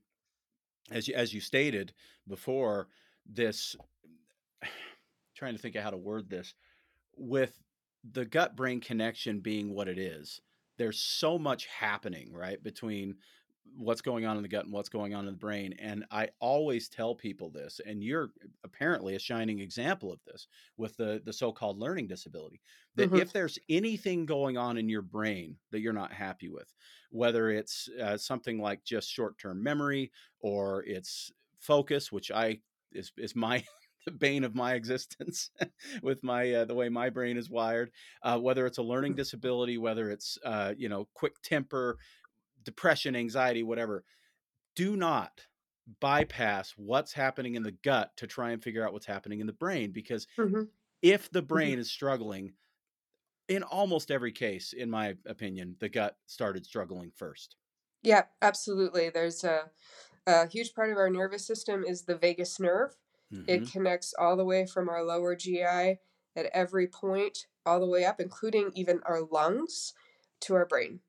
[0.92, 1.92] as you, as you stated
[2.28, 2.88] before,
[3.26, 3.76] this
[5.34, 6.54] trying to think of how to word this
[7.16, 7.58] with
[8.12, 10.40] the gut brain connection being what it is.
[10.78, 13.16] There's so much happening right between
[13.64, 15.74] what's going on in the gut and what's going on in the brain.
[15.78, 18.32] And I always tell people this, and you're
[18.64, 20.46] apparently a shining example of this
[20.76, 22.60] with the the so-called learning disability.
[22.96, 26.72] That hmm if there's anything going on in your brain that you're not happy with,
[27.10, 32.60] whether it's uh, something like just short-term memory or it's focus, which I
[32.92, 33.64] is is my
[34.04, 35.50] the bane of my existence
[36.02, 37.92] with my uh, the way my brain is wired.
[38.22, 41.98] Uh, whether it's a learning disability, whether it's uh, you know quick temper,
[42.64, 44.04] depression, anxiety, whatever,
[44.76, 45.46] do not
[46.00, 49.52] bypass what's happening in the gut to try and figure out what's happening in the
[49.52, 50.64] brain because hmm
[51.02, 52.54] if the hmm brain is struggling
[53.48, 57.56] in almost every case in my opinion the gut started struggling first
[58.02, 59.10] Yeah, absolutely.
[59.10, 59.70] There's a,
[60.26, 62.96] a huge part of our nervous system is the vagus nerve.
[63.30, 66.00] hmm It connects all the way from our lower GI
[66.36, 69.94] at every point, all the way up, including even our lungs,
[70.40, 71.00] to our brain.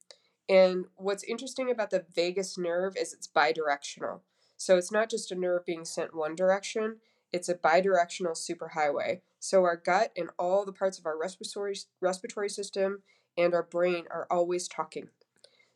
[0.49, 4.19] And what's interesting about the vagus nerve is it's bidirectional.
[4.57, 6.97] So it's not just a nerve being sent one direction,
[7.31, 9.21] it's a bidirectional superhighway.
[9.39, 13.01] So our gut and all the parts of our respiratory respiratory system
[13.37, 15.09] and our brain are always talking.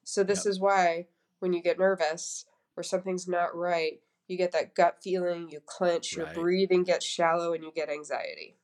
[0.04, 1.08] So this yep is why
[1.40, 2.46] when you get nervous
[2.76, 7.06] or something's not right, you get that gut feeling, you clench, your right breathing gets
[7.06, 8.56] shallow, and you get anxiety.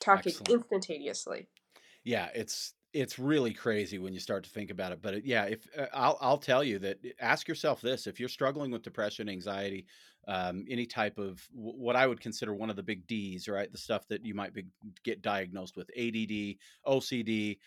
[0.00, 1.48] Talking excellent instantaneously.
[2.02, 5.66] yeah it's it's really crazy when you start to think about it but yeah if
[5.78, 9.28] uh, I'll, I'll tell you that eh, ask yourself this if you're struggling with depression
[9.28, 9.86] anxiety
[10.28, 13.70] um, any type of wh- what i would consider one of the big d's right
[13.70, 14.64] the stuff that you might be,
[15.02, 16.14] get diagnosed with add
[16.86, 17.58] ocd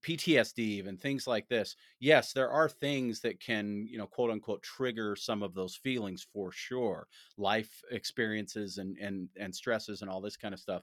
[0.00, 1.76] PTSD, even things like this.
[2.00, 6.26] Yes, there are things that can, you know, quote unquote, trigger some of those feelings
[6.32, 7.06] for sure,
[7.36, 10.82] life experiences and and and stresses and all this kind of stuff.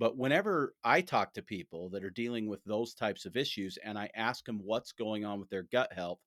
[0.00, 3.98] But whenever I talk to people that are dealing with those types of issues and
[3.98, 6.20] I ask them what's going on with their gut health,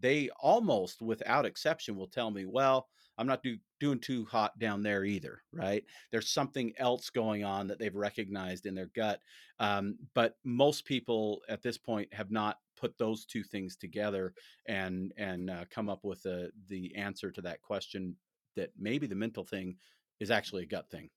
[0.00, 4.82] they almost without exception will tell me, well, I'm not do, doing too hot down
[4.82, 5.84] there either, right?
[6.10, 9.20] There's something else going on that they've recognized in their gut
[9.60, 14.34] um, but most people at this point have not put those two things together
[14.66, 18.14] and and uh, come up with the the answer to that question
[18.56, 19.76] that maybe the mental thing
[20.20, 21.10] is actually a gut thing.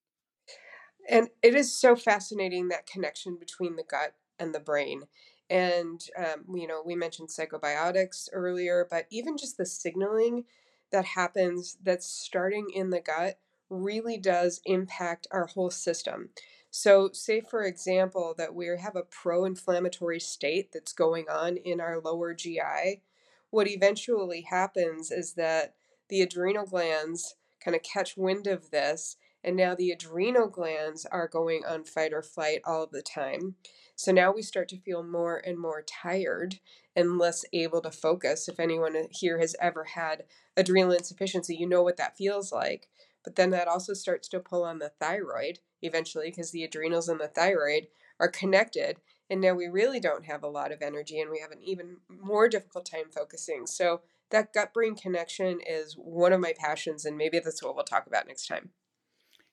[1.10, 5.04] And it is so fascinating that connection between the gut and the brain.
[5.50, 10.46] And, um, you know, we mentioned psychobiotics earlier, but even just the signaling
[10.92, 13.40] that happens that's starting in the gut
[13.70, 16.30] really does impact our whole system.
[16.70, 21.82] So, say for example, that we have a pro inflammatory state that's going on in
[21.82, 23.02] our lower GI.
[23.50, 25.74] What eventually happens is that
[26.08, 31.28] the adrenal glands kind of catch wind of this and now the adrenal glands are
[31.28, 33.56] going on fight or flight all the time.
[33.96, 36.60] So now we start to feel more and more tired
[36.96, 38.48] and less able to focus.
[38.48, 40.24] If anyone here has ever had
[40.58, 42.88] adrenal insufficiency, you know what that feels like.
[43.24, 47.20] But then that also starts to pull on the thyroid eventually because the adrenals and
[47.20, 47.88] the thyroid
[48.20, 48.98] are connected.
[49.30, 51.98] And now we really don't have a lot of energy and we have an even
[52.10, 53.66] more difficult time focusing.
[53.68, 57.84] So, that gut brain connection is one of my passions, and maybe that's what we'll
[57.84, 58.70] talk about next time.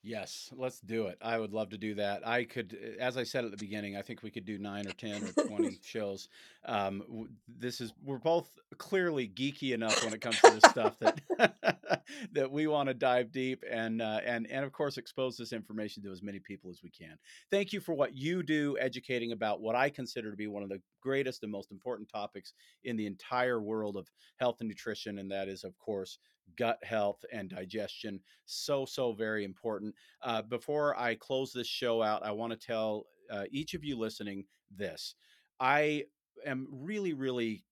[0.03, 1.19] Yes, let's do it.
[1.21, 2.27] I would love to do that.
[2.27, 4.87] I could, eh, as I said at the beginning, I think we could do nine
[4.87, 6.29] or 10 or 20 shows.
[6.65, 12.05] Um, this is, we're both clearly geeky enough when it comes to this stuff that,
[12.33, 16.03] that we want to dive deep and, uh, and, and of course, expose this information
[16.05, 17.19] to as many people as we can.
[17.51, 20.69] Thank you for what you do educating about what I consider to be one of
[20.69, 22.53] the greatest and most important topics
[22.85, 25.19] in the entire world of health and nutrition.
[25.19, 26.19] And that is, of course,
[26.57, 28.21] gut health and digestion.
[28.47, 29.95] So, so very important.
[30.23, 33.97] Uh, before I close this show out, I want to tell uh, each of you
[33.97, 34.45] listening
[34.75, 35.15] this.
[35.61, 36.05] I
[36.47, 37.65] am really, really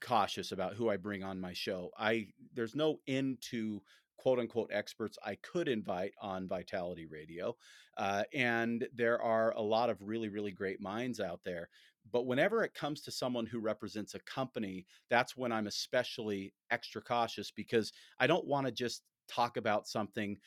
[0.00, 1.90] cautious about who I bring on my show.
[1.98, 3.82] I there's no end to
[4.16, 7.56] quote unquote experts I could invite on Vitality Radio,
[7.96, 11.68] uh, and there are a lot of really, really great minds out there.
[12.10, 17.00] But whenever it comes to someone who represents a company, that's when I'm especially extra
[17.00, 20.38] cautious because I don't want to just talk about something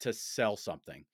[0.00, 1.04] to sell something.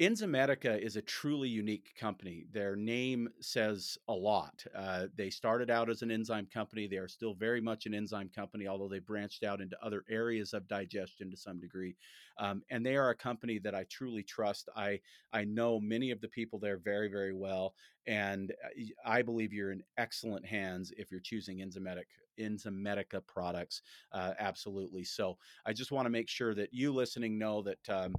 [0.00, 2.46] Enzymedica is a truly unique company.
[2.52, 4.64] Their name says a lot.
[4.72, 6.86] Uh, they started out as an enzyme company.
[6.86, 10.54] They are still very much an enzyme company, although they branched out into other areas
[10.54, 11.96] of digestion to some degree.
[12.38, 14.68] Um, and they are a company that I truly trust.
[14.76, 15.00] I
[15.32, 17.74] I know many of the people there very very well,
[18.06, 22.04] and uh, I believe you're in excellent hands if you're choosing Enzymedic
[22.38, 23.82] Enzymedica products.
[24.12, 25.02] Uh, absolutely.
[25.02, 27.88] So I just want to make sure that you listening know that.
[27.88, 28.14] Um,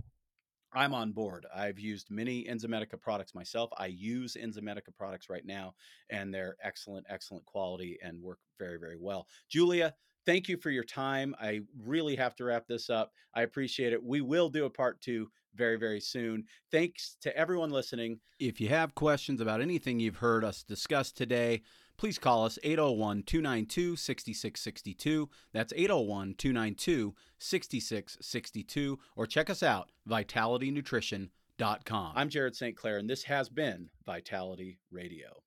[0.74, 1.46] I'm on board.
[1.54, 3.72] I've used many Enzymedica products myself.
[3.78, 5.74] I use Enzymedica products right now,
[6.10, 9.28] and they're excellent, excellent quality and work very, very well.
[9.50, 9.96] Julia,
[10.26, 11.36] thank you for your time.
[11.42, 13.12] I really have to wrap this up.
[13.34, 14.04] I appreciate it.
[14.04, 16.46] We will do a part two very, very soon.
[16.72, 18.20] Thanks to everyone listening.
[18.40, 21.64] If you have questions about anything you've heard us discuss today,
[22.00, 25.30] please call us 801 292 6662.
[25.54, 29.00] That's 801 292 6662.
[29.16, 32.14] Or check us out, vitalitynutrition.com.
[32.16, 32.76] I'm Jared St.
[32.76, 35.44] Clair, and this has been Vitality Radio.